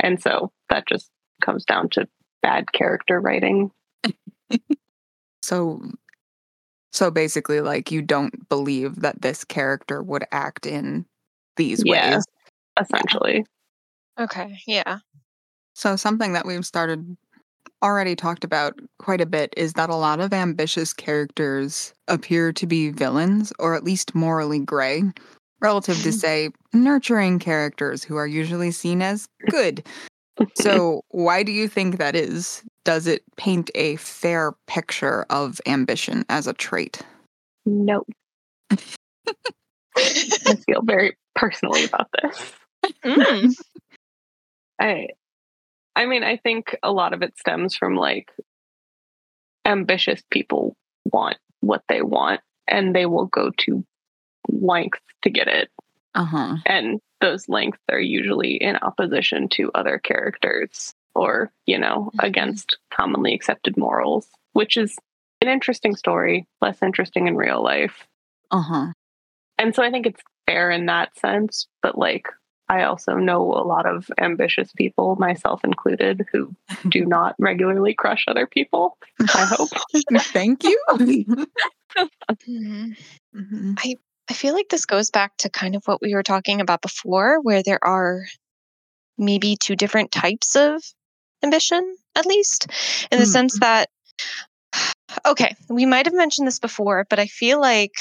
[0.00, 1.10] And so that just
[1.42, 2.08] comes down to
[2.42, 3.70] bad character writing.
[5.42, 5.82] So
[6.92, 11.04] so basically like you don't believe that this character would act in
[11.56, 12.14] these Yeah.
[12.14, 12.24] ways.
[12.80, 13.44] essentially.
[14.18, 14.56] Okay.
[14.66, 15.00] Yeah.
[15.74, 17.16] So something that we've started
[17.84, 22.66] already talked about quite a bit is that a lot of ambitious characters appear to
[22.66, 25.02] be villains or at least morally gray
[25.60, 29.86] relative to say nurturing characters who are usually seen as good.
[30.56, 32.64] So why do you think that is?
[32.84, 37.02] Does it paint a fair picture of ambition as a trait?
[37.66, 38.04] No.
[39.96, 42.52] I feel very personally about this.
[43.04, 43.54] Mm.
[44.80, 45.08] I
[45.96, 48.30] I mean, I think a lot of it stems from like
[49.64, 53.84] ambitious people want what they want and they will go to
[54.48, 55.70] lengths to get it.
[56.14, 56.56] Uh-huh.
[56.66, 62.24] And those lengths are usually in opposition to other characters or, you know, Mhm.
[62.26, 64.98] against commonly accepted morals, which is
[65.40, 68.06] an interesting story, less interesting in real life.
[68.50, 68.92] Uh-huh.
[69.58, 72.26] And so I think it's fair in that sense, but like
[72.68, 76.54] I also know a lot of ambitious people, myself included, who
[76.88, 78.96] do not regularly crush other people.
[79.34, 79.70] I hope.
[80.32, 80.80] Thank you.
[82.48, 82.96] Mhm.
[83.34, 83.96] Mhm.
[84.28, 87.40] I feel like this goes back to kind of what we were talking about before,
[87.42, 88.24] where there are
[89.18, 90.82] maybe two different types of
[91.42, 92.66] ambition, at least,
[93.12, 93.30] in the Hmm.
[93.30, 93.90] sense that,
[95.26, 97.92] okay, we might have mentioned this before, but I feel like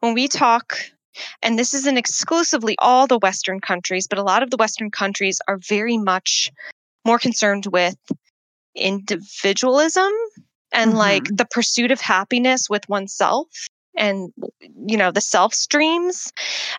[0.00, 0.78] when we talk,
[1.42, 5.40] and this isn't exclusively all the Western countries, but a lot of the Western countries
[5.48, 6.50] are very much
[7.04, 7.96] more concerned with
[8.74, 10.12] individualism
[10.72, 11.36] and like mm-hmm.
[11.36, 13.48] the pursuit of happiness with oneself
[13.96, 14.32] and
[14.86, 16.32] you know the self streams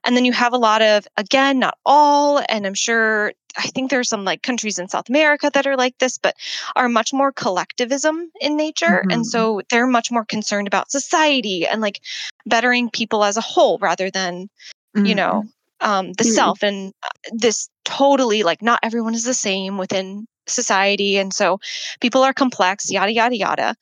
[0.06, 3.90] and then you have a lot of again not all and i'm sure i think
[3.90, 6.36] there's some like countries in south america that are like this but
[6.76, 9.26] are much more collectivism in nature and Mhm.
[9.26, 12.00] so they're much more concerned about society and like
[12.46, 14.50] bettering people as a whole rather than
[15.06, 15.44] you know
[15.82, 16.34] um the Mhm.
[16.34, 21.60] self and uh, this totally like not everyone is the same within society and so
[22.00, 23.76] people are complex yada yada yada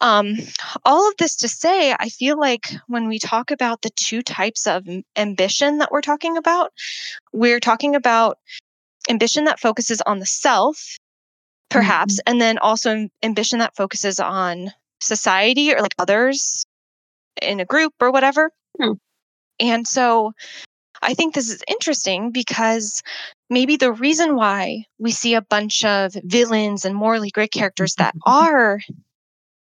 [0.00, 0.36] um,
[0.84, 4.66] all of this to say i feel like when we talk about the two types
[4.66, 6.72] of ambition that we're talking about
[7.32, 8.38] we're talking about
[9.08, 10.98] ambition that focuses on the self
[11.70, 12.32] perhaps mm-hmm.
[12.32, 16.64] and then also ambition that focuses on society or like others
[17.42, 18.98] in a group or whatever mm.
[19.60, 20.32] and so
[21.02, 23.02] I think this is interesting because
[23.50, 28.14] maybe the reason why we see a bunch of villains and morally great characters that
[28.26, 28.80] are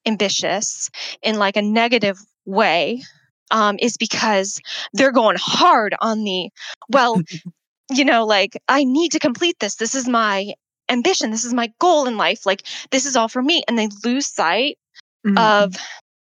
[0.06, 0.89] ambitious
[1.22, 3.04] in like a negative way
[3.52, 4.60] um, is because
[4.94, 6.50] they're going hard on the,
[6.89, 7.22] well,
[7.92, 9.76] you know, like, I need to complete this.
[9.76, 10.54] This is my
[10.89, 11.32] ambition.
[11.32, 12.46] This is my goal in life.
[12.46, 13.63] Like, this is all for me.
[13.68, 14.78] And they lose sight
[15.26, 15.38] mm-hmm.
[15.38, 15.76] of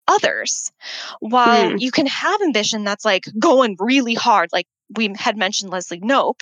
[0.08, 0.72] others.
[1.20, 1.80] While mm.
[1.80, 6.42] you can have ambition that's like going really hard, like we had mentioned Leslie Knope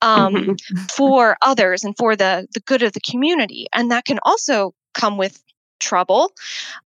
[0.00, 0.76] um, mm-hmm.
[0.84, 5.16] for others and for the the good of the community, and that can also come
[5.16, 5.42] with
[5.78, 6.32] trouble.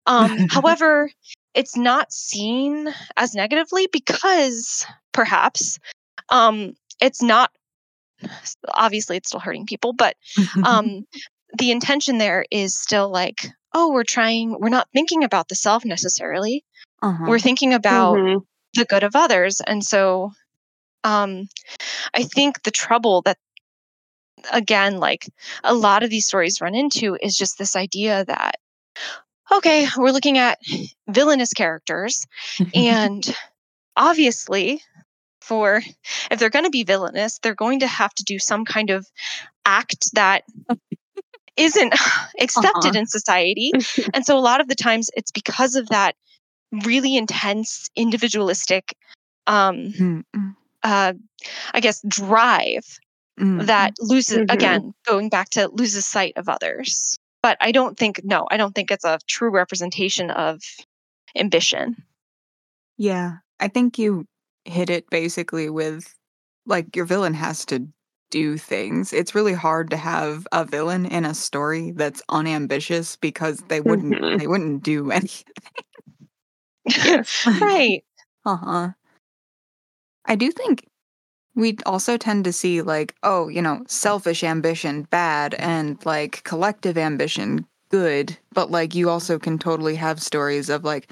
[0.05, 1.11] Um, however,
[1.53, 5.79] it's not seen as negatively because perhaps
[6.29, 7.51] um, it's not.
[8.73, 10.15] Obviously, it's still hurting people, but
[10.65, 11.05] um,
[11.57, 14.57] the intention there is still like, oh, we're trying.
[14.59, 16.63] We're not thinking about the self necessarily.
[17.01, 17.25] Uh-huh.
[17.27, 18.39] We're thinking about mm-hmm.
[18.75, 20.31] the good of others, and so
[21.03, 21.49] um,
[22.13, 23.37] I think the trouble that
[24.51, 25.29] again, like
[25.63, 28.55] a lot of these stories run into is just this idea that
[29.51, 30.59] okay, we're looking at
[31.07, 32.25] villainous characters,
[32.73, 33.35] and
[33.95, 34.81] obviously,
[35.41, 35.81] for
[36.31, 39.05] if they're going to be villainous, they're going to have to do some kind of
[39.65, 40.43] act that
[41.57, 41.93] isn't
[42.39, 42.99] accepted uh-huh.
[42.99, 43.71] in society.
[44.13, 46.15] and so a lot of the times it's because of that
[46.83, 48.95] really intense individualistic
[49.45, 50.23] um,
[50.83, 51.13] uh,
[51.73, 52.85] I guess, drive
[53.39, 53.65] mm-hmm.
[53.65, 54.53] that loses, mm-hmm.
[54.53, 57.17] again, going back to loses sight of others.
[57.43, 60.63] But I don't think, no, I don't think it's a true representation of
[61.37, 61.97] ambition.
[62.97, 63.33] Yeah.
[63.59, 64.25] I think you
[64.65, 66.15] hit it basically with
[66.65, 67.87] like your villain has to
[68.31, 69.13] do things.
[69.13, 74.15] It's really hard to have a villain in a story that's unambitious because they wouldn't
[74.15, 74.37] mm-hmm.
[74.37, 75.43] they wouldn't do anything.
[77.61, 78.03] right.
[78.45, 78.89] Uh-huh.
[80.25, 80.85] I do think
[81.55, 86.97] we also tend to see like, oh, you know, selfish ambition bad and like collective
[86.97, 91.11] ambition good, but like you also can totally have stories of like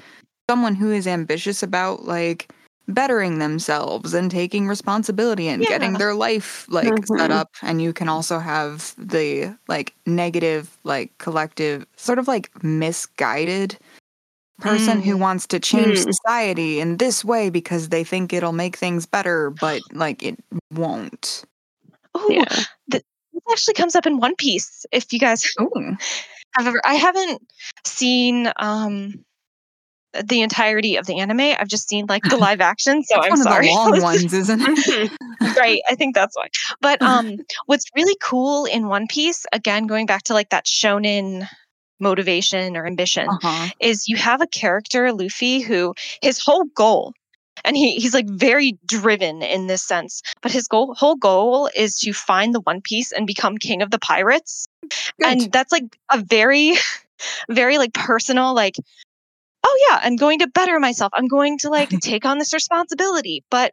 [0.50, 2.52] someone who is ambitious about like
[2.88, 5.68] bettering themselves and taking responsibility and yeah.
[5.68, 7.16] getting their life like mm-hmm.
[7.16, 12.50] set up and you can also have the like negative like collective sort of like
[12.64, 13.78] misguided
[14.62, 15.04] person mm.
[15.04, 16.04] who wants to change mm.
[16.04, 20.38] society in this way because they think it'll make things better, but like it
[20.72, 21.44] won't.
[22.14, 22.64] Oh, yeah.
[22.88, 23.02] this
[23.50, 24.86] actually comes up in One Piece.
[24.92, 25.96] If you guys Ooh.
[26.56, 27.42] have ever, I haven't
[27.84, 29.24] seen um
[30.24, 31.40] the entirety of the anime.
[31.40, 33.68] I've just seen like the live action, so I'm one sorry.
[33.68, 35.12] Of the long ones, isn't it?
[35.56, 36.48] right, I think that's why.
[36.80, 41.48] But um, what's really cool in One Piece, again, going back to like that shonen
[42.02, 43.68] motivation or ambition uh-huh.
[43.80, 47.14] is you have a character luffy who his whole goal
[47.64, 51.98] and he, he's like very driven in this sense but his goal, whole goal is
[51.98, 54.92] to find the one piece and become king of the pirates Good.
[55.24, 56.74] and that's like a very
[57.48, 58.74] very like personal like
[59.64, 63.44] oh yeah i'm going to better myself i'm going to like take on this responsibility
[63.50, 63.72] but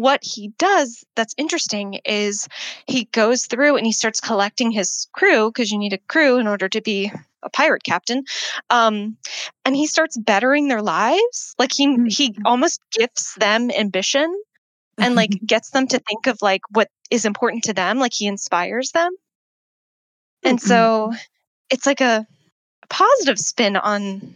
[0.00, 2.48] what he does that's interesting is
[2.86, 6.46] he goes through and he starts collecting his crew because you need a crew in
[6.46, 8.24] order to be a pirate captain
[8.70, 9.18] um,
[9.66, 12.06] and he starts bettering their lives like he mm-hmm.
[12.06, 14.34] he almost gifts them ambition
[14.96, 18.26] and like gets them to think of like what is important to them like he
[18.26, 19.12] inspires them
[20.42, 20.66] and mm-hmm.
[20.66, 21.12] so
[21.68, 22.26] it's like a
[22.88, 24.34] positive spin on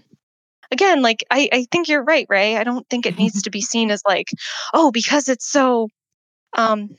[0.71, 3.61] again like I, I think you're right ray i don't think it needs to be
[3.61, 4.29] seen as like
[4.73, 5.89] oh because it's so
[6.57, 6.97] um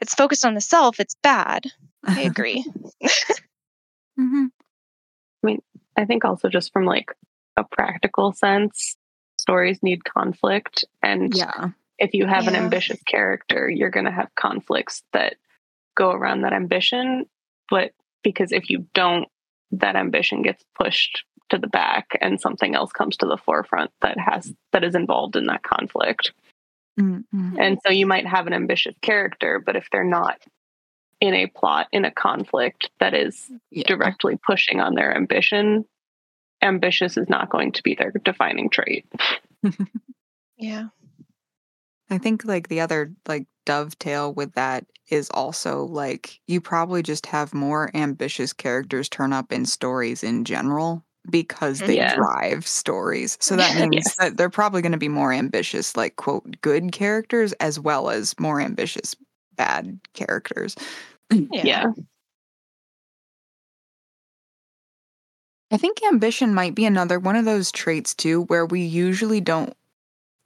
[0.00, 1.64] it's focused on the self it's bad
[2.04, 2.64] i agree
[3.02, 4.46] mm-hmm.
[5.42, 5.62] I mean,
[5.96, 7.14] I think also just from like
[7.56, 8.96] a practical sense,
[9.38, 10.84] stories need conflict.
[11.02, 11.70] And yeah.
[11.98, 12.50] if you have yeah.
[12.50, 15.36] an ambitious character, you're going to have conflicts that
[15.96, 17.26] go around that ambition.
[17.68, 17.92] But
[18.22, 19.28] because if you don't,
[19.72, 24.18] that ambition gets pushed to the back and something else comes to the forefront that
[24.18, 26.32] has that is involved in that conflict.
[26.98, 27.56] Mm-hmm.
[27.58, 30.38] And so you might have an ambitious character, but if they're not
[31.20, 33.84] in a plot in a conflict that is yeah.
[33.86, 35.84] directly pushing on their ambition
[36.62, 39.06] ambitious is not going to be their defining trait
[40.56, 40.88] yeah
[42.10, 47.26] I think like the other like dovetail with that is also like you probably just
[47.26, 52.14] have more ambitious characters turn up in stories in general because they Yeah.
[52.14, 53.38] drive stories.
[53.40, 54.14] So that means Yes.
[54.18, 58.38] that they're probably going to be more ambitious like quote good characters as well as
[58.40, 59.16] more ambitious
[59.56, 60.76] bad characters.
[61.52, 61.92] Yeah.
[65.70, 69.74] I think ambition might be another one of those traits too where we usually don't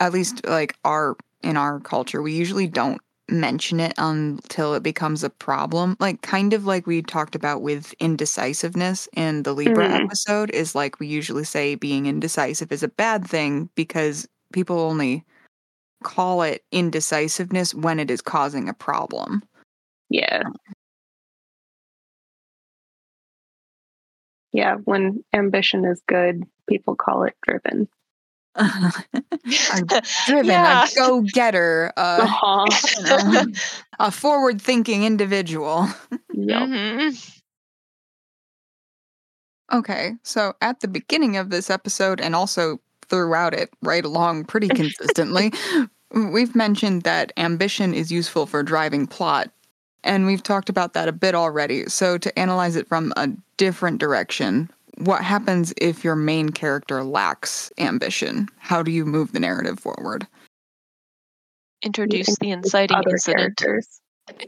[0.00, 5.24] at least like our in our culture we usually don't mention it until it becomes
[5.24, 10.04] a problem like kind of like we talked about with indecisiveness in the libra Mhm.
[10.04, 15.24] episode is like we usually say being indecisive is a bad thing because people only
[16.02, 19.42] call it indecisiveness when it is causing a problem
[20.10, 20.42] Yeah.
[24.52, 27.88] Yeah, when ambition is good, people call it driven.
[30.26, 30.84] driven Yeah.
[30.84, 33.44] a go-getter uh, Uh-huh.
[33.98, 35.86] a forward-thinking individual
[36.32, 36.62] Yep.
[36.62, 37.40] Mhm.
[39.72, 44.70] Okay, so at the beginning of this episode and also throughout it, right along pretty
[44.70, 45.52] consistently,
[46.12, 49.50] we've mentioned that ambition is useful for driving plot.
[50.04, 51.86] And we've talked about that a bit already.
[51.86, 57.70] So to analyze it from a different direction, what happens if your main character lacks
[57.78, 58.48] ambition?
[58.58, 60.26] How do you move the narrative forward?
[61.82, 63.56] Introduce the With inciting other incident.
[63.58, 64.00] characters.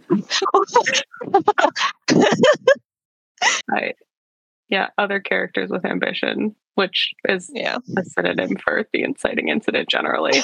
[3.68, 3.96] Right.
[4.68, 7.78] Yeah, other characters with ambition, which is yeah.
[7.96, 10.40] a synonym for the inciting incident generally.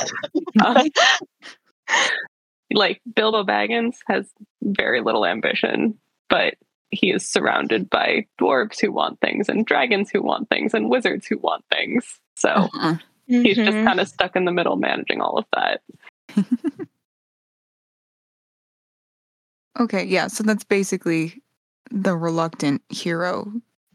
[0.61, 0.85] Uh,
[2.73, 4.31] like Bilbo Baggins has
[4.63, 6.55] very little ambition, but
[6.93, 11.27] he is surrounded by dwarves who want things and dragons who want things and wizards
[11.27, 12.19] who want things.
[12.37, 12.97] So Uh-uh.
[13.27, 13.85] he's just Mhm.
[13.85, 15.81] kind of stuck in the middle managing all of that.
[19.81, 21.41] Okay, yeah, so that's basically
[21.91, 23.51] the reluctant hero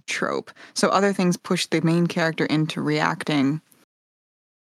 [0.08, 0.52] trope.
[0.74, 3.62] So other things push the main character into reacting.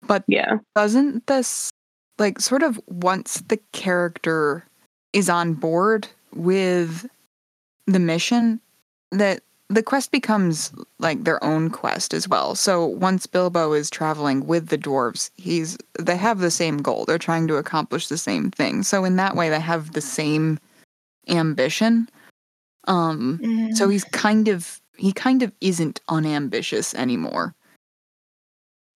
[0.07, 0.59] But Yeah.
[0.75, 1.71] doesn't this,
[2.19, 4.65] like, sort of once the character
[5.11, 7.05] is on board with
[7.87, 8.59] the mission,
[9.11, 12.55] that the quest becomes like their own quest as well.
[12.55, 17.05] So once Bilbo is traveling with the dwarves, he's they have the same goal.
[17.05, 18.83] They're trying to accomplish the same thing.
[18.83, 20.59] So in that way they have the same
[21.27, 22.09] ambition.
[22.87, 23.75] Um Mhm.
[23.75, 27.55] so he's kind of he kind of isn't unambitious anymore.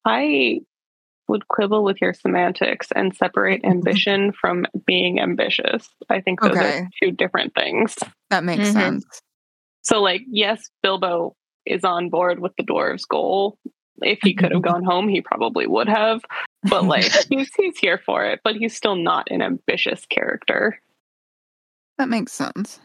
[0.05, 0.61] I
[1.27, 5.89] would quibble with your semantics and separate ambition from being ambitious.
[6.09, 6.79] I think those Okay.
[6.79, 7.95] are two different things.
[8.29, 8.73] That makes Mhm.
[8.73, 9.21] sense.
[9.81, 11.35] So, like, yes, Bilbo
[11.65, 13.57] is on board with the dwarves' goal.
[14.01, 16.21] If he could have gone home, he probably would have.
[16.63, 18.41] But like, he's he's here for it.
[18.43, 20.79] But he's still not an ambitious character.
[21.97, 22.79] That makes sense.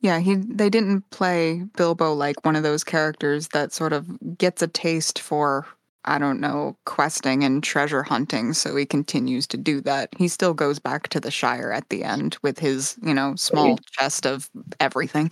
[0.00, 4.60] Yeah, he they didn't play Bilbo like one of those characters that sort of gets
[4.60, 5.66] a taste for
[6.04, 10.08] I don't know, questing and treasure hunting, so he continues to do that.
[10.16, 13.78] He still goes back to the Shire at the end with his, you know, small
[13.92, 15.28] chest of everything.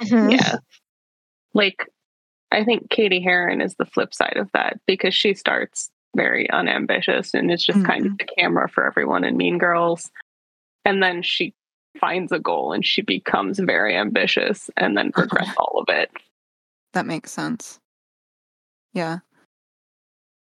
[0.00, 0.32] Mhm.
[0.32, 0.56] Yeah.
[1.54, 1.86] Like,
[2.50, 7.32] I think Cady Heron is the flip side of that because she starts very unambitious
[7.32, 10.10] and is just kind of the camera for everyone in Mean Girls.
[10.84, 11.54] And then she
[12.00, 16.10] finds a goal and she becomes very ambitious and then regrets all of it.
[16.94, 17.78] That makes sense.
[18.92, 19.20] Yeah.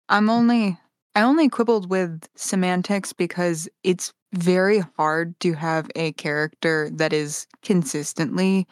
[0.10, 0.78] I'm only
[1.16, 7.48] I only quibbled with semantics because it's very hard to have a character that is
[7.64, 8.68] consistently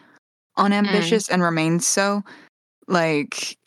[0.58, 2.24] unambitious and remains so.
[2.88, 3.58] Like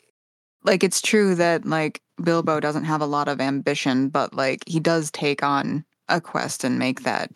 [0.63, 4.79] like it's true that like Bilbo doesn't have a lot of ambition, but like he
[4.79, 7.31] does take on a quest and make that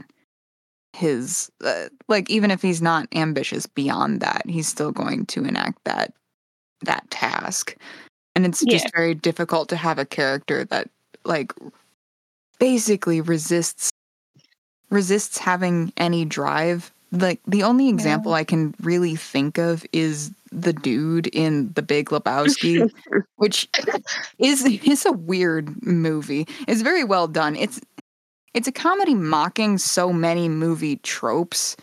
[0.93, 5.83] his uh, like even if he's not ambitious beyond that, he's still going to enact
[5.85, 6.13] that
[6.81, 7.75] that task.
[8.35, 8.91] And it's just Yeah.
[8.95, 10.89] very difficult to have a character that
[11.23, 11.53] like
[12.59, 13.91] basically resists
[14.89, 16.91] resists having any drive.
[17.11, 22.09] Like the only example I can really think of is the dude in The Big
[22.09, 22.89] Lebowski,
[23.37, 23.69] which
[24.37, 26.47] is is a weird movie.
[26.67, 27.55] It's very well done.
[27.55, 27.79] It's
[28.53, 31.75] it's a comedy mocking so many movie tropes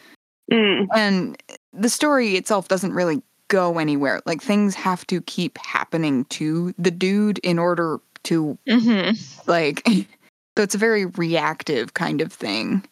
[0.50, 3.22] Mm, and the story itself doesn't really
[3.52, 4.22] go anywhere.
[4.24, 9.46] Like things have to keep happening to the dude in order to Mhm.
[9.46, 9.82] like
[10.56, 12.82] so it's a very reactive kind of thing.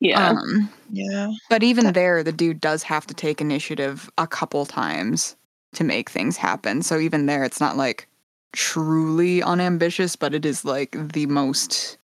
[0.00, 0.30] yeah.
[0.30, 1.30] Um Yeah.
[1.48, 5.36] but even there the dude does have to take initiative a couple times
[5.74, 6.82] to make things happen.
[6.82, 8.08] So even there it's not like
[8.52, 11.96] truly unambitious, but it is like the most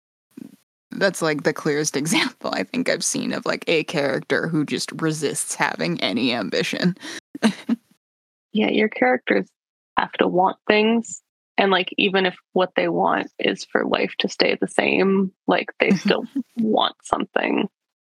[0.93, 4.91] that's like the clearest example I think I've seen of like a character who just
[5.01, 6.97] resists having any ambition.
[8.53, 9.49] yeah, your characters
[9.97, 11.23] have to want things.
[11.59, 15.71] And like, even if what they want is for life to stay the same, like
[15.81, 15.97] they mm-hmm.
[15.97, 16.25] still
[16.57, 17.69] want something.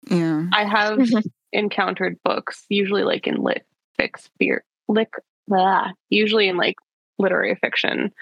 [0.08, 0.46] Yeah.
[0.52, 1.28] I have mm-hmm.
[1.52, 3.66] encountered books, usually like in lit
[4.00, 5.08] fic sphere, lit,
[5.48, 6.76] blah, usually in like
[7.18, 8.12] literary fiction,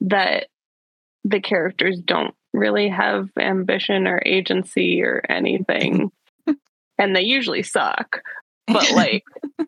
[0.00, 0.46] that
[1.24, 6.12] the characters don't really have ambition or agency or anything.
[6.98, 8.20] and they usually suck.
[8.66, 9.24] But like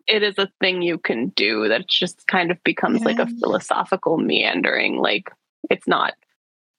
[0.07, 3.07] it is a thing you can do that just kind of becomes yeah.
[3.07, 4.97] like a philosophical meandering.
[4.97, 5.31] Like
[5.69, 6.13] it's not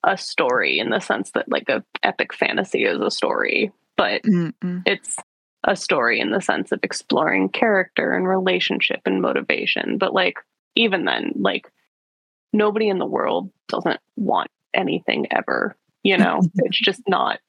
[0.04, 4.82] a story in the sense that like a epic fantasy is a story, but Mm-mm.
[4.86, 5.16] it's
[5.66, 9.98] a story in the sense of exploring character and relationship and motivation.
[9.98, 10.38] But like
[10.76, 11.70] even then, like
[12.52, 15.76] nobody in the world doesn't want anything ever.
[16.04, 17.40] You know, it's just not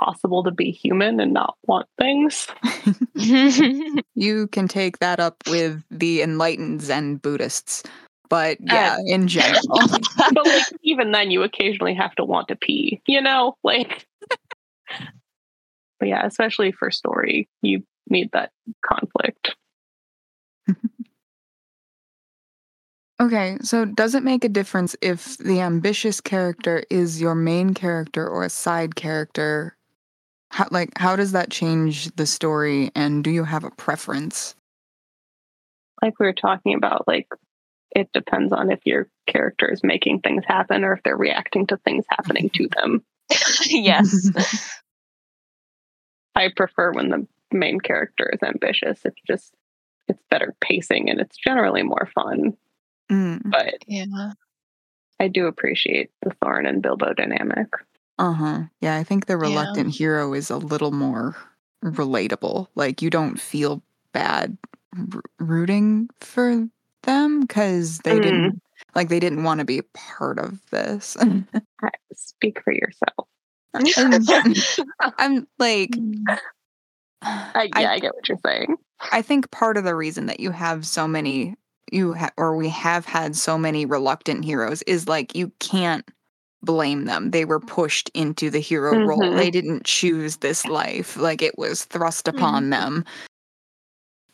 [0.00, 2.48] possible to be human and not want things.
[4.14, 7.84] you can take that up with the enlightened Zen Buddhists.
[8.30, 9.62] But yeah, uh, in general.
[10.34, 13.56] but like even then you occasionally have to want to pee, you know?
[13.64, 14.06] Like
[15.98, 18.50] But yeah, especially for story, you need that
[18.84, 19.56] conflict.
[23.20, 28.26] Okay, so does it make a difference if the ambitious character is your main character
[28.26, 29.76] or a side character?
[30.50, 34.54] How, like, how does that change the story, and do you have a preference?
[36.00, 37.26] Like we were talking about, like
[37.90, 41.76] it depends on if your character is making things happen or if they're reacting to
[41.78, 43.04] things happening to them.
[43.66, 44.30] yes.
[46.34, 49.00] I prefer when the main character is ambitious.
[49.04, 49.52] It's just
[50.06, 52.56] it's better pacing and it's generally more fun.
[53.10, 53.42] Mm.
[53.44, 54.32] But yeah,
[55.20, 57.68] I do appreciate the Thorin and Bilbo dynamic.
[58.18, 58.62] Uh huh.
[58.80, 59.98] Yeah, I think the reluctant yeah.
[59.98, 61.36] hero is a little more
[61.84, 62.68] relatable.
[62.74, 63.82] Like you don't feel
[64.12, 64.56] bad
[64.96, 66.68] r- rooting for
[67.02, 68.22] them because they mm.
[68.22, 68.62] didn't
[68.94, 71.16] like they didn't want to be part of this.
[72.14, 73.28] Speak for yourself.
[75.18, 75.90] I'm like,
[77.22, 78.76] I, yeah, I, I, get what you're saying.
[79.12, 81.56] I think part of the reason that you have so many
[81.92, 86.08] you ha- or we have had so many reluctant heroes is like you can't
[86.62, 87.30] blame them.
[87.30, 89.08] They were pushed into the hero mm-hmm.
[89.08, 89.34] role.
[89.34, 91.16] They didn't choose this life.
[91.16, 92.70] Like it was thrust upon mm-hmm.
[92.70, 93.04] them.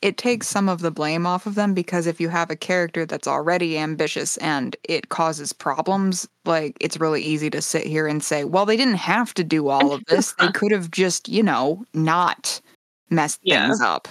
[0.02, 3.06] It takes some of the blame off of them because if you have a character
[3.06, 8.22] that's already ambitious and it causes problems, like it's really easy to sit here and
[8.22, 10.34] say, well, they didn't have to do all of this.
[10.38, 12.60] they could have just, you know, not
[13.08, 13.66] messed yeah.
[13.66, 14.08] things up.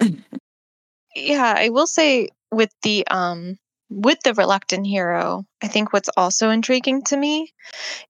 [1.16, 3.58] yeah, I will say with the um
[3.90, 7.52] with the reluctant hero, I think what's also intriguing to me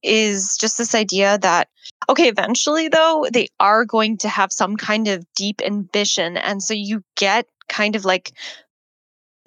[0.01, 1.67] is just this idea that,
[2.09, 6.37] okay, eventually, though, they are going to have some kind of deep ambition.
[6.37, 8.31] And so you get kind of like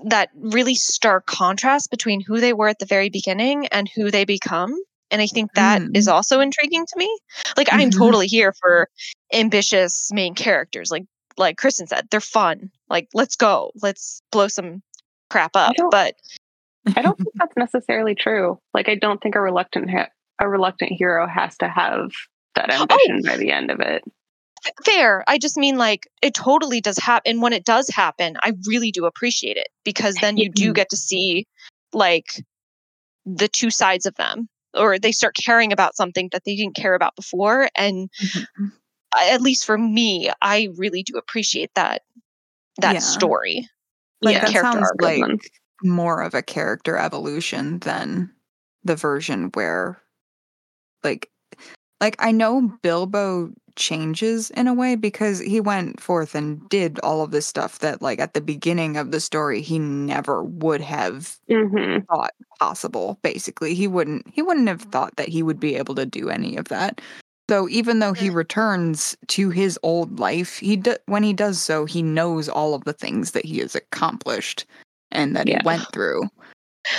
[0.04, 4.24] that really stark contrast between who they were at the very beginning and who they
[4.24, 4.74] become.
[5.10, 5.96] And I think that mm.
[5.96, 7.18] is also intriguing to me.
[7.56, 7.80] Like, mm-hmm.
[7.80, 8.88] I'm totally here for
[9.32, 10.90] ambitious main characters.
[10.90, 11.04] Like,
[11.36, 12.70] like Kristen said, they're fun.
[12.90, 13.72] Like, let's go.
[13.82, 14.82] Let's blow some
[15.30, 15.74] crap up.
[15.78, 16.14] I but
[16.96, 18.58] I don't think that's necessarily true.
[18.74, 20.10] Like I don't think a reluctant ha-
[20.40, 22.10] a reluctant hero has to have
[22.54, 22.82] that oh!
[22.82, 24.02] ambition oh, by the end of it.
[24.84, 25.22] Fair.
[25.28, 27.30] I just mean like it totally does happen.
[27.30, 30.90] And when it does happen, I really do appreciate it because then you do get
[30.90, 31.46] to see
[31.92, 32.44] like
[33.24, 36.94] the two sides of them or they start caring about something that they didn't care
[36.94, 38.66] about before and mm-hmm.
[39.16, 42.02] at least for me i really do appreciate that
[42.78, 43.00] that yeah.
[43.00, 43.68] story
[44.22, 45.52] like yeah, that sounds like
[45.82, 48.30] more of a character evolution than
[48.84, 50.00] the version where
[51.04, 51.30] like
[52.00, 57.22] like I know Bilbo changes in a way because he went forth and did all
[57.22, 61.36] of this stuff that like at the beginning of the story he never would have
[61.48, 62.04] mm-hmm.
[62.06, 63.74] thought possible basically.
[63.74, 66.66] He wouldn't he wouldn't have thought that he would be able to do any of
[66.68, 67.00] that
[67.48, 71.86] so even though he returns to his old life, he do- when he does so,
[71.86, 74.66] he knows all of the things that he has accomplished
[75.10, 75.60] and that yeah.
[75.60, 76.24] he went through.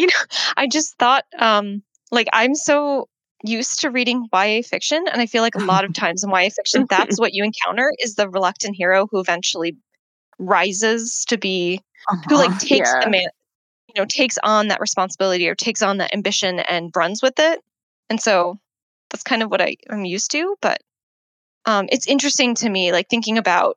[0.00, 1.82] You know, I just thought um
[2.12, 3.08] like I'm so
[3.42, 6.50] used to reading YA fiction and I feel like a lot of times in YA
[6.50, 9.76] fiction that's what you encounter is the reluctant hero who eventually
[10.38, 12.22] rises to be uh-huh.
[12.28, 12.58] who like uh-huh.
[12.60, 13.00] takes yeah.
[13.02, 13.26] the man
[13.88, 17.60] you know takes on that responsibility or takes on that ambition and runs with it.
[18.08, 18.58] And so
[19.10, 20.56] that's kind of what I, am used to.
[20.60, 20.80] But
[21.64, 23.76] um, it's interesting to me, like thinking about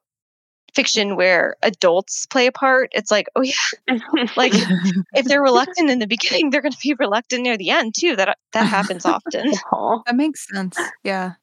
[0.73, 2.89] fiction where adults play a part.
[2.93, 3.53] It's like, oh yeah,
[4.37, 4.53] like
[5.13, 8.15] if they're reluctant in the beginning, they're going to be reluctant near the end too.
[8.15, 9.51] That that happens often.
[10.05, 10.77] that makes sense.
[11.03, 11.33] Yeah.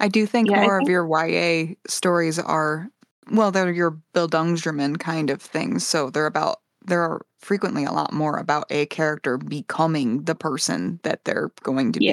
[0.00, 2.88] I do think Yeah, more think- of your YA stories are
[3.30, 5.86] well, they're your Bill Bildungsroman kind of things.
[5.86, 10.98] So they're about there are frequently a lot more about a character becoming the person
[11.04, 12.06] that they're going to be.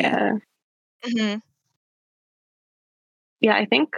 [1.06, 1.34] Yeah.
[1.34, 1.40] hmm
[3.42, 3.96] Yeah, I think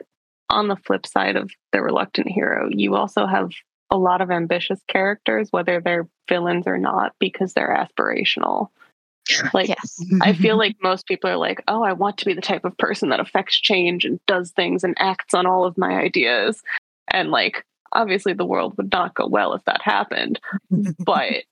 [0.50, 3.52] on the flip side of the reluctant hero, you also have
[3.90, 8.70] a lot of ambitious characters, whether they're villains or not, because they're aspirational.
[9.54, 10.04] Like, yes.
[10.22, 12.78] I feel like most people are like, oh, I want to be the type of
[12.78, 16.62] person that affects change and does things and acts on all of my ideas.
[17.08, 20.40] And like, obviously, the world would not go well if that happened.
[21.06, 21.44] But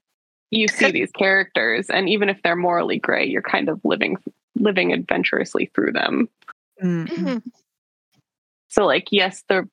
[0.51, 4.17] you see these characters, and even if they're morally gray, you're kind of living
[4.59, 6.29] living adventurously through them.
[6.83, 7.41] Mm, Mhm.
[8.69, 9.67] So, like, yes, the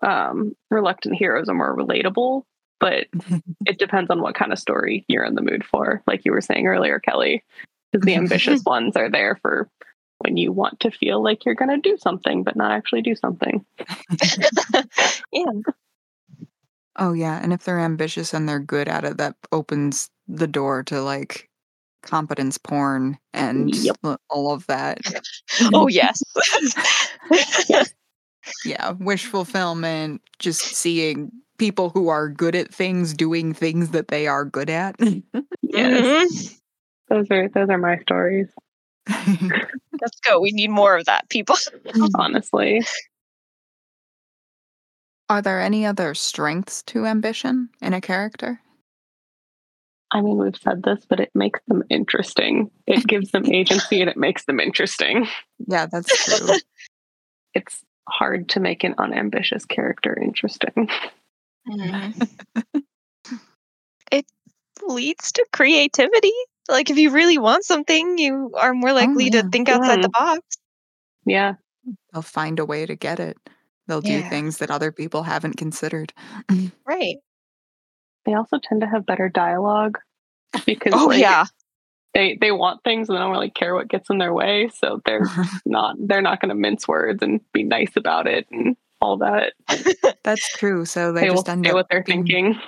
[0.00, 2.44] um, reluctant heroes are more relatable,
[2.80, 3.06] but
[3.66, 6.02] it depends on what kind of story you're in the mood for.
[6.06, 7.44] Like you were saying earlier, Kelly,
[7.92, 9.68] because the ambitious ones are there for
[10.18, 13.14] when you want to feel like you're going to do something, but not actually do
[13.14, 13.64] something.
[15.32, 15.44] yeah.
[16.96, 20.82] Oh yeah, and if they're ambitious and they're good at it, that opens the door
[20.84, 21.47] to like
[22.02, 23.96] competence porn and Yep.
[24.30, 24.98] all of that.
[25.74, 26.22] Oh yes.
[28.64, 34.26] Yeah, wish fulfillment, just seeing people who are good at things doing things that they
[34.26, 34.96] are good at.
[35.00, 36.58] Yes, Mhm.
[37.08, 38.46] those are those are my stories.
[39.08, 40.40] Let's go.
[40.40, 41.56] We need more of that, people.
[42.14, 42.82] Honestly,
[45.30, 48.60] Are there any other strengths to ambition in a character?
[50.10, 52.70] I mean, we've said this, but it makes them interesting.
[52.86, 55.26] It gives them agency and it makes them interesting.
[55.66, 56.56] Yeah, that's true.
[57.54, 60.88] It's hard to make an unambitious character interesting.
[61.66, 62.78] Mm-hmm.
[64.12, 64.26] it
[64.86, 66.32] leads to creativity.
[66.68, 69.42] Like if you really want something, you are more oh, likely yeah.
[69.42, 70.40] to think outside the box.
[71.24, 71.54] Yeah,
[72.12, 73.36] They'll find a way to get it.
[73.86, 74.28] They'll do Yeah.
[74.28, 76.12] things that other people haven't considered.
[76.86, 77.16] Right.
[78.28, 79.98] They also tend to have better dialogue
[80.66, 81.46] because Oh like, yeah.
[82.14, 85.00] they they want things and they don't really care what gets in their way so
[85.06, 85.26] they're
[85.66, 89.52] not they're not going to mince words and be nice about it and all that
[90.24, 90.84] That's true.
[90.84, 92.60] So they, they, will just end say up what they're being- thinking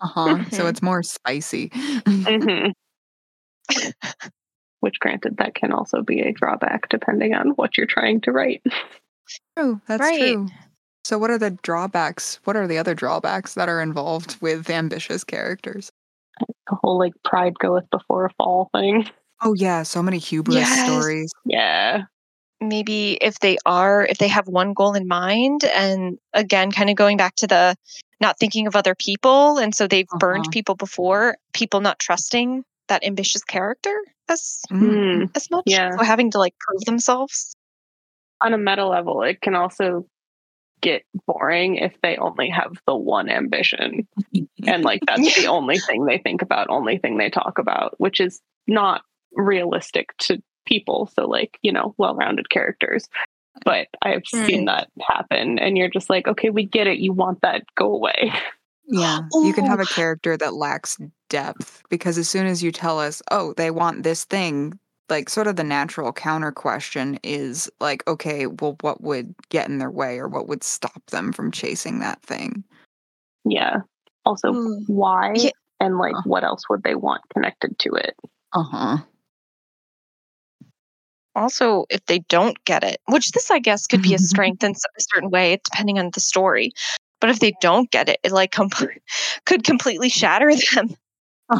[0.00, 0.44] Uh-huh.
[0.50, 0.68] So Mhm.
[0.70, 1.70] it's more spicy.
[1.70, 2.72] Mhm.
[4.80, 8.62] which granted that can also be a drawback depending on what you're trying to write
[9.58, 9.80] True.
[9.88, 10.34] That's Right.
[10.34, 10.48] true.
[11.06, 12.40] So what are the drawbacks?
[12.42, 15.88] What are the other drawbacks that are involved with ambitious characters?
[16.40, 19.08] the whole like pride goeth before a fall thing
[19.40, 20.82] Oh yeah, so many hubris Yes.
[20.82, 21.30] stories.
[21.44, 22.02] yeah
[22.60, 26.96] Maybe if they are, if they have one goal in mind, and again, kind of
[26.96, 27.76] going back to the
[28.20, 30.50] not thinking of other people, and so they've burned Uh-huh.
[30.52, 33.94] people before, people not trusting that ambitious character
[34.28, 35.30] as Mm.
[35.36, 35.96] As much, Yeah.
[35.96, 37.54] so having to like prove themselves.
[38.40, 40.04] on a meta level it can also
[40.80, 44.06] get boring if they only have the one ambition.
[44.66, 48.18] And like that's the only thing they think about only thing they talk about which
[48.18, 49.02] is not
[49.32, 51.08] realistic to people.
[51.14, 53.08] So like you know well-rounded characters.
[53.64, 56.98] But i've seen that happen and you're just like okay we get it.
[56.98, 57.62] You want that.
[57.76, 58.32] Go away.
[58.88, 59.86] Yeah, you can have a oh.
[59.86, 60.96] character that lacks
[61.28, 65.46] depth because as soon as you tell us, oh, they want this thing, like sort
[65.46, 70.18] of the natural counter question is like, okay, well, what would get in their way
[70.18, 72.64] or what would stop them from chasing that thing?
[73.48, 73.76] yeah
[74.24, 74.82] also Ooh.
[74.88, 75.50] why Yeah.
[75.78, 76.22] and like Uh.
[76.24, 78.16] what else would they want connected to it
[78.52, 78.96] Uh huh.
[81.36, 84.72] also if they don't get it which this i guess could be a strength in
[84.72, 86.72] a certain way depending on the story
[87.20, 88.70] but if they don't get it it like com-
[89.44, 90.88] could completely shatter them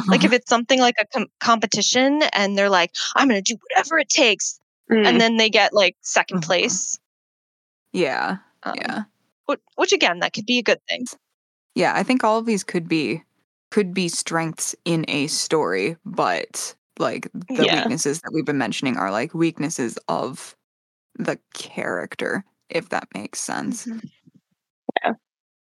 [0.07, 3.97] like if it's something like a com- competition and they're like i'm gonna do whatever
[3.99, 4.59] it takes
[4.89, 5.05] Mm.
[5.05, 6.41] and then they get like 2nd Uh-huh.
[6.47, 6.97] place
[7.93, 9.03] yeah, um, yeah,
[9.47, 11.05] which, which again that could be a good thing
[11.75, 11.93] yeah.
[11.95, 13.23] I think all of these could be
[13.69, 17.75] could be strengths in a story, but like the Yeah.
[17.81, 20.55] weaknesses that we've been mentioning are like weaknesses of
[21.19, 23.85] the character, if that makes sense.
[23.85, 25.11] Mm-hmm.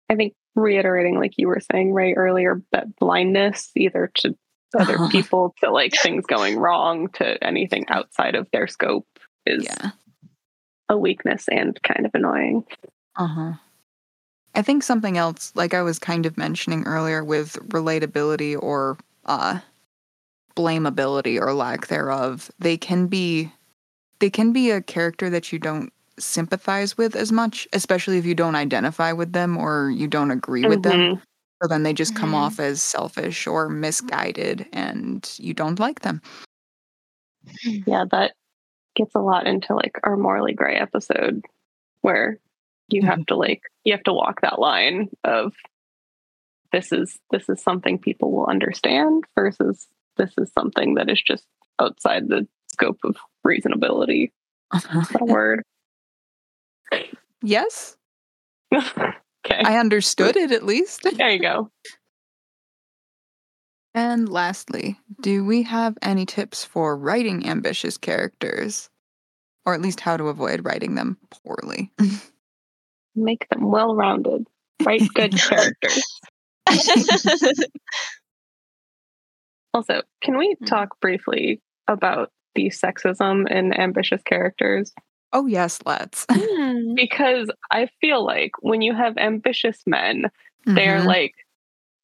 [0.08, 4.36] I think reiterating, like you were saying right earlier, that blindness either to
[4.76, 9.06] other people, to like things going wrong, to anything outside of their scope
[9.44, 9.90] is Yeah.
[10.88, 12.64] a weakness and kind of annoying.
[13.14, 13.52] Uh huh.
[14.54, 18.96] I think something else, like I was kind of mentioning earlier with relatability or
[19.26, 19.60] uh,
[20.56, 23.52] blamability or lack thereof, they can be
[24.18, 28.34] they can be a character that you don't sympathize with as much, especially if you
[28.34, 31.16] don't identify with them or you don't agree with them.
[31.16, 31.22] Mhm.
[31.62, 32.34] So then they just come Mhm.
[32.38, 36.20] off as selfish or misguided and you don't like them.
[37.86, 38.34] Yeah, that
[38.94, 41.44] gets a lot into like our morally gray episode
[42.02, 42.38] where
[42.88, 43.06] you Mhm.
[43.06, 45.54] have to like you have to walk that line of
[46.72, 49.86] this is this is something people will understand versus
[50.16, 51.46] this is something that is just
[51.78, 54.32] outside the scope of reasonability.
[54.74, 55.62] Is that a word?
[57.42, 57.96] Yes,
[58.74, 59.62] okay.
[59.64, 61.02] I understood it at least.
[61.16, 61.70] there you go.
[63.94, 68.90] And lastly, do we have any tips for writing ambitious characters?
[69.64, 71.90] Or at least how to avoid writing them poorly?
[73.16, 74.46] Make them well rounded.
[74.84, 76.04] Write good characters.
[79.74, 80.66] Also, can we Mhm.
[80.66, 84.92] talk briefly about the sexism in ambitious characters?
[85.32, 86.24] oh, yes, let's.
[86.96, 90.30] Because I feel like when you have ambitious men,
[90.64, 91.06] they're Mhm.
[91.06, 91.34] like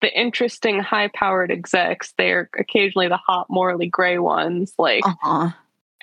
[0.03, 2.12] the interesting, high powered execs.
[2.18, 4.72] They're occasionally the hot, morally gray ones.
[4.78, 5.51] Like, uh-huh.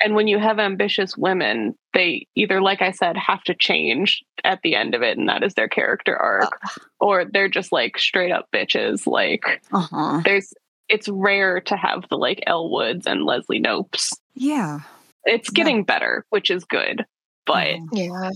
[0.02, 4.62] and when you have ambitious women, they either, like I said, have to change at
[4.62, 6.60] the end of it, and that is their character arc,
[7.02, 9.06] or they're just like straight up bitches.
[9.06, 10.22] Like, Uh-huh.
[10.24, 10.54] there's,
[10.88, 14.14] it's rare to have the like Elle Woods and Leslie Knopes.
[14.34, 14.80] Yeah.
[15.26, 15.56] It's Yeah.
[15.56, 17.06] getting better, which is good,
[17.46, 17.88] but Mhm.
[17.92, 18.32] yeah.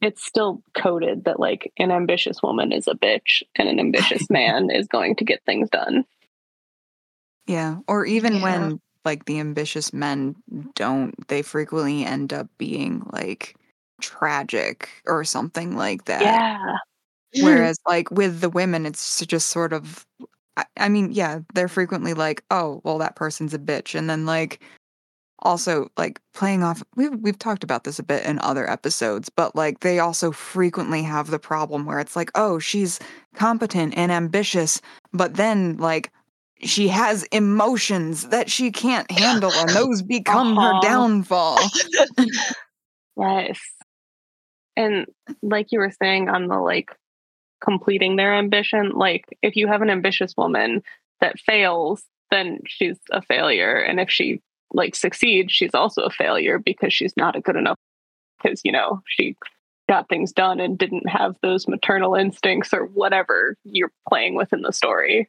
[0.00, 4.70] It's still coded that like an ambitious woman is a bitch and an ambitious man
[4.70, 6.04] is going to get things done.
[7.46, 7.78] Yeah.
[7.88, 8.42] Or even Yeah.
[8.42, 10.36] when like the ambitious men
[10.74, 13.56] don't, they frequently end up being like
[14.00, 16.22] tragic or something like that.
[16.22, 16.76] Yeah.
[17.36, 17.44] Mm.
[17.44, 20.06] Whereas like with the women, it's just sort of
[20.56, 23.94] I, I mean, yeah, they're frequently like, oh, well, that person's a bitch.
[23.96, 24.60] And then like
[25.42, 29.54] also like playing off we've we've talked about this a bit in other episodes, but
[29.56, 32.98] like they also frequently have the problem where it's like, oh, she's
[33.34, 34.80] competent and ambitious,
[35.12, 36.10] but then like
[36.62, 40.80] she has emotions that she can't handle and those become her Uh-huh.
[40.80, 41.58] downfall.
[43.16, 43.58] Yes.
[44.76, 45.06] And
[45.42, 46.90] like you were saying on the like
[47.62, 50.82] completing their ambition, like if you have an ambitious woman
[51.20, 53.76] that fails, then she's a failure.
[53.76, 54.40] And if she
[54.72, 57.76] like succeed, she's also a failure because she's not a good enough
[58.42, 59.36] because, you know, she
[59.88, 64.62] got things done and didn't have those maternal instincts or whatever you're playing with in
[64.62, 65.28] the story.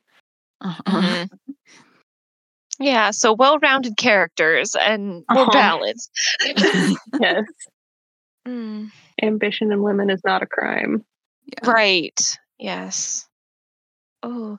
[0.61, 1.01] Uh-huh.
[1.01, 1.29] Mhm.
[2.79, 5.51] Yeah, so well-rounded characters and more Uh-huh.
[5.51, 6.11] balanced.
[7.19, 7.45] yes.
[8.47, 11.03] Mm, Ambition in women is not a crime.
[11.45, 11.69] Yeah.
[11.69, 12.37] right.
[12.57, 13.27] Yes.
[14.23, 14.57] Oh,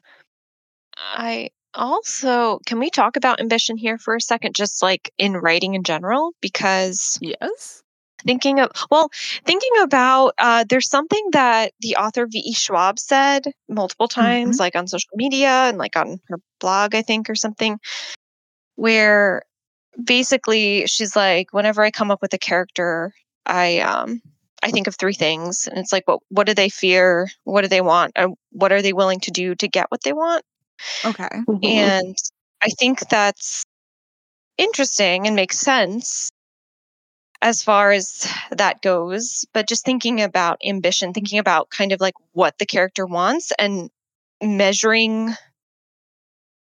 [0.96, 5.74] I also can we talk about ambition here for a second, just like in writing
[5.74, 7.82] in general, because Yes.
[8.26, 9.10] thinking of well
[9.44, 12.52] thinking about uh, there's something that the author V.E.
[12.52, 17.28] Schwab said multiple times like on social media and like on her blog i think
[17.28, 17.78] or something
[18.76, 19.42] where
[20.02, 23.12] basically she's like whenever i come up with a character
[23.46, 24.20] i um
[24.62, 25.66] i think of three things.
[25.68, 27.28] And it's like what what do they fear?
[27.44, 28.12] What do they want?
[28.16, 30.44] And what are they willing to do to get what they want
[31.04, 31.28] Okay.
[31.48, 31.64] Mhm.
[31.64, 32.16] and
[32.62, 33.64] I think that's
[34.58, 36.30] interesting and makes sense
[37.42, 39.44] as far as that goes.
[39.52, 43.90] But just thinking about ambition, thinking about kind of like what the character wants and
[44.42, 45.34] measuring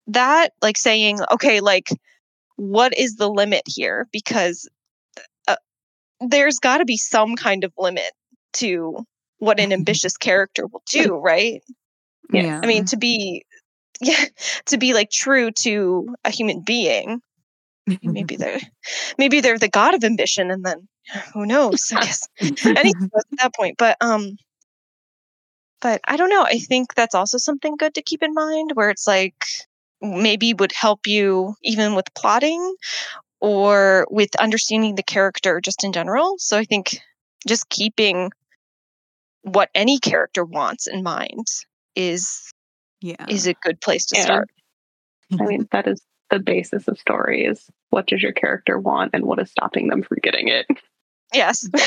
[0.09, 1.89] that, like saying, okay, like
[2.57, 4.07] what is the limit here?
[4.13, 4.69] Because
[5.49, 5.57] uh,
[6.21, 8.11] there's got to be some kind of limit
[8.55, 8.99] to
[9.39, 11.63] what an ambitious character will do, right?
[12.33, 12.61] Yeah.
[12.63, 13.45] I mean, to be,
[14.01, 14.25] yeah,
[14.67, 17.21] to be like true to a human being.
[18.03, 18.59] Maybe they're,
[19.17, 20.89] maybe they're the god of ambition, and then
[21.33, 21.93] who knows?
[21.95, 23.77] I guess anything at that point.
[23.79, 24.37] But um,
[25.81, 26.43] but I don't know.
[26.43, 29.45] I think that's also something good to keep in mind, where it's like
[30.01, 32.75] maybe would help you even with plotting
[33.41, 36.35] or with understanding the character just in general.
[36.39, 36.99] So I think
[37.47, 38.31] just keeping
[39.43, 41.47] what any character wants in mind
[41.95, 42.53] is
[43.01, 43.27] yeah.
[43.29, 44.25] is a good place to Yeah.
[44.25, 44.51] start.
[45.41, 49.39] I mean, that is the basis of stories what does your character want and what
[49.39, 50.67] is stopping them from getting it.
[51.33, 51.69] Yes.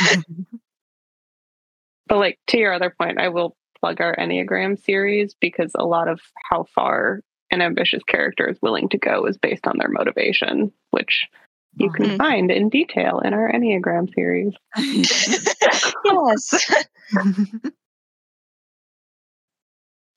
[2.08, 6.08] But like to your other point, I will plug our Enneagram series because a lot
[6.08, 10.72] of how far an ambitious character is willing to go is based on their motivation,
[10.90, 11.28] which
[11.78, 12.18] you can Mhm.
[12.18, 14.54] find in detail in our Enneagram series.
[16.04, 16.66] yes.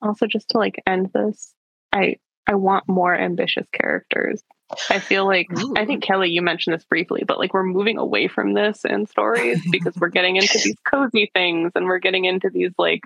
[0.03, 1.55] Also, just to like end this,
[1.93, 4.43] I I want more ambitious characters.
[4.91, 8.27] I feel like I think Kelly, you mentioned this briefly, but like we're moving away
[8.29, 12.51] from this in stories because we're getting into these cozy things and we're getting into
[12.51, 13.03] these like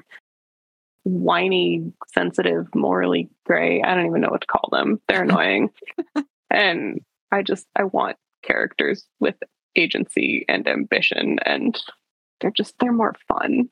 [1.05, 3.83] whiny, sensitive, morally gray.
[3.83, 5.01] I don't even know what to call them.
[5.09, 5.71] They're annoying.
[6.51, 7.01] and
[7.33, 9.37] I just I want characters with
[9.75, 11.79] agency and ambition and
[12.41, 13.69] they're just they're more fun.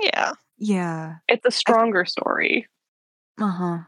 [0.00, 0.32] Yeah.
[0.62, 1.16] Yeah.
[1.26, 2.68] It's a stronger story.
[3.40, 3.78] Uh huh.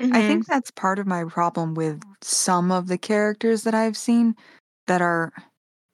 [0.00, 0.26] I Mhm.
[0.26, 4.34] think that's part of my problem with some of the characters that I've seen
[4.86, 5.32] that are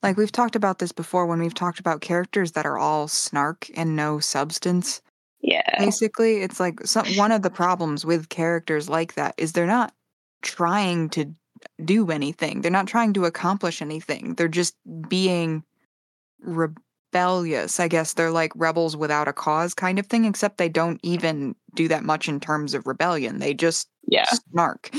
[0.03, 3.68] like we've talked about this before when we've talked about characters that are all snark
[3.75, 5.03] and no substance.
[5.41, 5.62] Yeah.
[5.79, 9.93] Basically, it's like some one of the problems with characters like that is they're not
[10.43, 11.33] trying to
[11.85, 12.61] do anything.
[12.61, 14.35] They're not trying to accomplish anything.
[14.35, 14.77] They're just
[15.09, 15.64] being
[17.13, 17.79] rebellious.
[17.79, 21.55] I guess they're like rebels without a cause kind of thing, except they don't even
[21.75, 23.39] do that much in terms of rebellion.
[23.39, 24.91] They just Yeah, snark.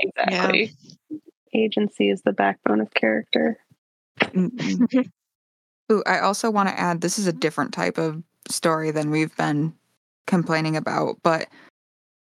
[0.00, 0.72] exactly.
[1.52, 3.58] Agency is the backbone of character.
[5.92, 9.36] Ooh, I also want to add this is a different type of story than we've
[9.36, 9.74] been
[10.26, 11.48] complaining about, but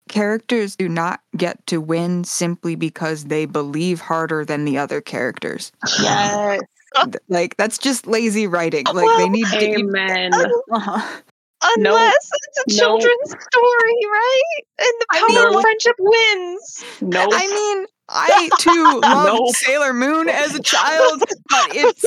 [0.09, 5.71] characters do not get to win simply because they believe harder than the other characters.
[6.01, 6.61] Yes.
[7.27, 8.85] Like that's just lazy writing.
[8.85, 10.31] Like Well, they need to Amen.
[10.71, 11.17] uh
[11.77, 11.95] No.
[11.95, 12.77] Unless it's a No.
[12.99, 14.41] children's story, right?
[14.79, 16.85] And the I power mean- of friendship wins.
[17.01, 17.27] No.
[17.31, 19.55] I mean, I too loved.
[19.55, 22.05] Sailor Moon as a child, but it's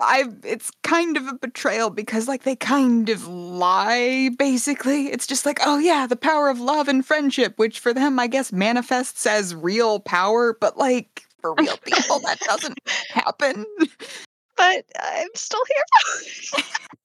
[0.00, 5.08] I it's kind of a betrayal because like they kind of lie basically.
[5.08, 8.26] It's just like, oh yeah, the power of love and friendship, which for them I
[8.26, 12.78] guess manifests as real power, but like for real people that doesn't
[13.08, 13.66] happen.
[14.56, 16.64] But uh, I'm still here.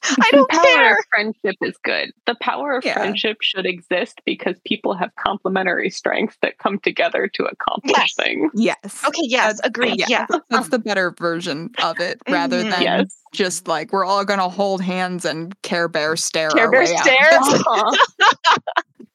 [0.04, 0.92] I don't the power care.
[0.92, 2.10] of friendship is good.
[2.26, 2.94] The power of Yeah.
[2.94, 8.14] friendship should exist because people have complementary strengths that come together to accomplish Yes.
[8.14, 8.52] things.
[8.54, 9.04] Yes.
[9.06, 10.04] Okay, yes, That's- agreed.
[10.08, 10.26] Yeah.
[10.50, 12.70] That's the better version of it rather Mhm.
[12.70, 13.16] than Yes.
[13.32, 16.50] just like we're all gonna hold hands and Care Bear stare.
[16.50, 17.40] Care our Bear stare?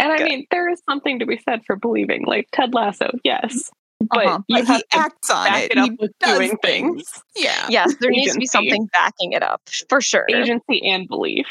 [0.00, 0.24] And I Good.
[0.28, 3.68] mean, there is something to be said for believing, like Ted Lasso, yes,
[4.00, 5.70] but Uh-huh, you but have he acts on back it.
[5.72, 7.22] it up he with does doing things.
[7.36, 7.66] Yeah.
[7.68, 10.26] Yes, there needs to be something backing it up for sure.
[10.30, 11.46] agency and belief.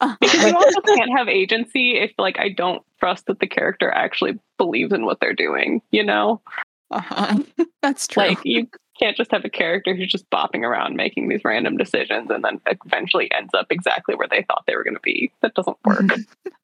[0.00, 0.16] Uh-huh.
[0.20, 4.38] Because you also can't have agency if, like, I don't trust that the character actually
[4.58, 5.80] believes in what they're doing.
[5.92, 6.40] You know,
[6.90, 7.38] Uh-huh.
[7.82, 8.24] That's true.
[8.24, 8.66] like you
[8.98, 12.60] can't just have a character who's just bopping around making these random decisions and then
[12.84, 15.32] eventually ends up exactly where they thought they were going to be.
[15.40, 16.10] That doesn't work.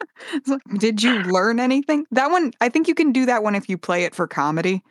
[0.79, 2.07] Did you learn anything?
[2.11, 4.83] That one, I think you can do that one if you play it for comedy.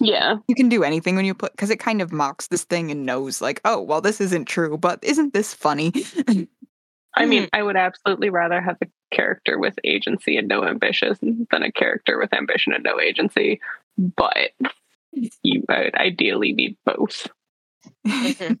[0.00, 2.90] Yeah, You can do anything when you put, because it kind of mocks this thing
[2.90, 5.92] and knows, like, oh, well, this isn't true, but isn't this funny?
[7.16, 11.62] I mean, I would absolutely rather have a character with agency and no ambition than
[11.62, 13.60] a character with ambition and no agency.
[13.98, 14.52] But
[15.42, 17.26] you would ideally need both.
[18.06, 18.58] Mhm.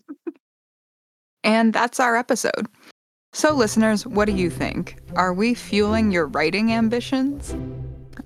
[1.44, 2.66] and that's our episode.
[3.32, 4.96] So, listeners, what do you think?
[5.14, 7.54] Are we fueling your writing ambitions?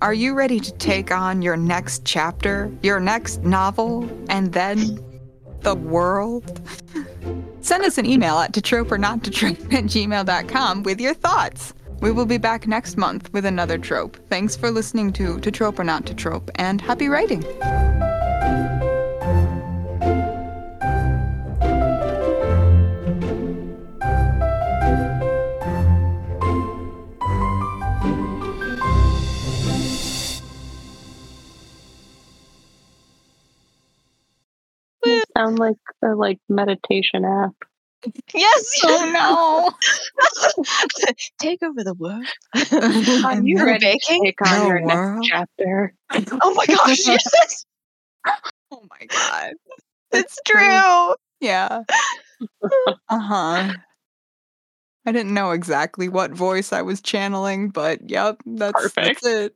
[0.01, 4.99] Are you ready to take on your next chapter, your next novel, and then
[5.61, 6.61] the world?
[7.61, 11.73] Send us an email at to or not at gmail.com with your thoughts.
[12.01, 14.17] We will be back next month with another trope.
[14.29, 17.43] Thanks for listening to To Trope or Not to Trope, and happy writing.
[35.37, 37.51] Sound like a like meditation app.
[38.33, 38.71] Yes.
[38.83, 39.71] Oh
[40.55, 40.63] no.
[41.39, 42.25] Take over the world.
[43.25, 44.21] Are you You're ready baking?
[44.23, 45.17] to take on The your world?
[45.17, 45.93] next chapter?
[46.43, 47.65] Oh my gosh, yes.
[48.71, 49.53] oh my god.
[50.11, 51.15] It's true.
[51.39, 51.83] Yeah.
[53.09, 53.73] Uh huh.
[55.07, 59.53] I didn't know exactly what voice I was channeling, but yep, that's, that's it.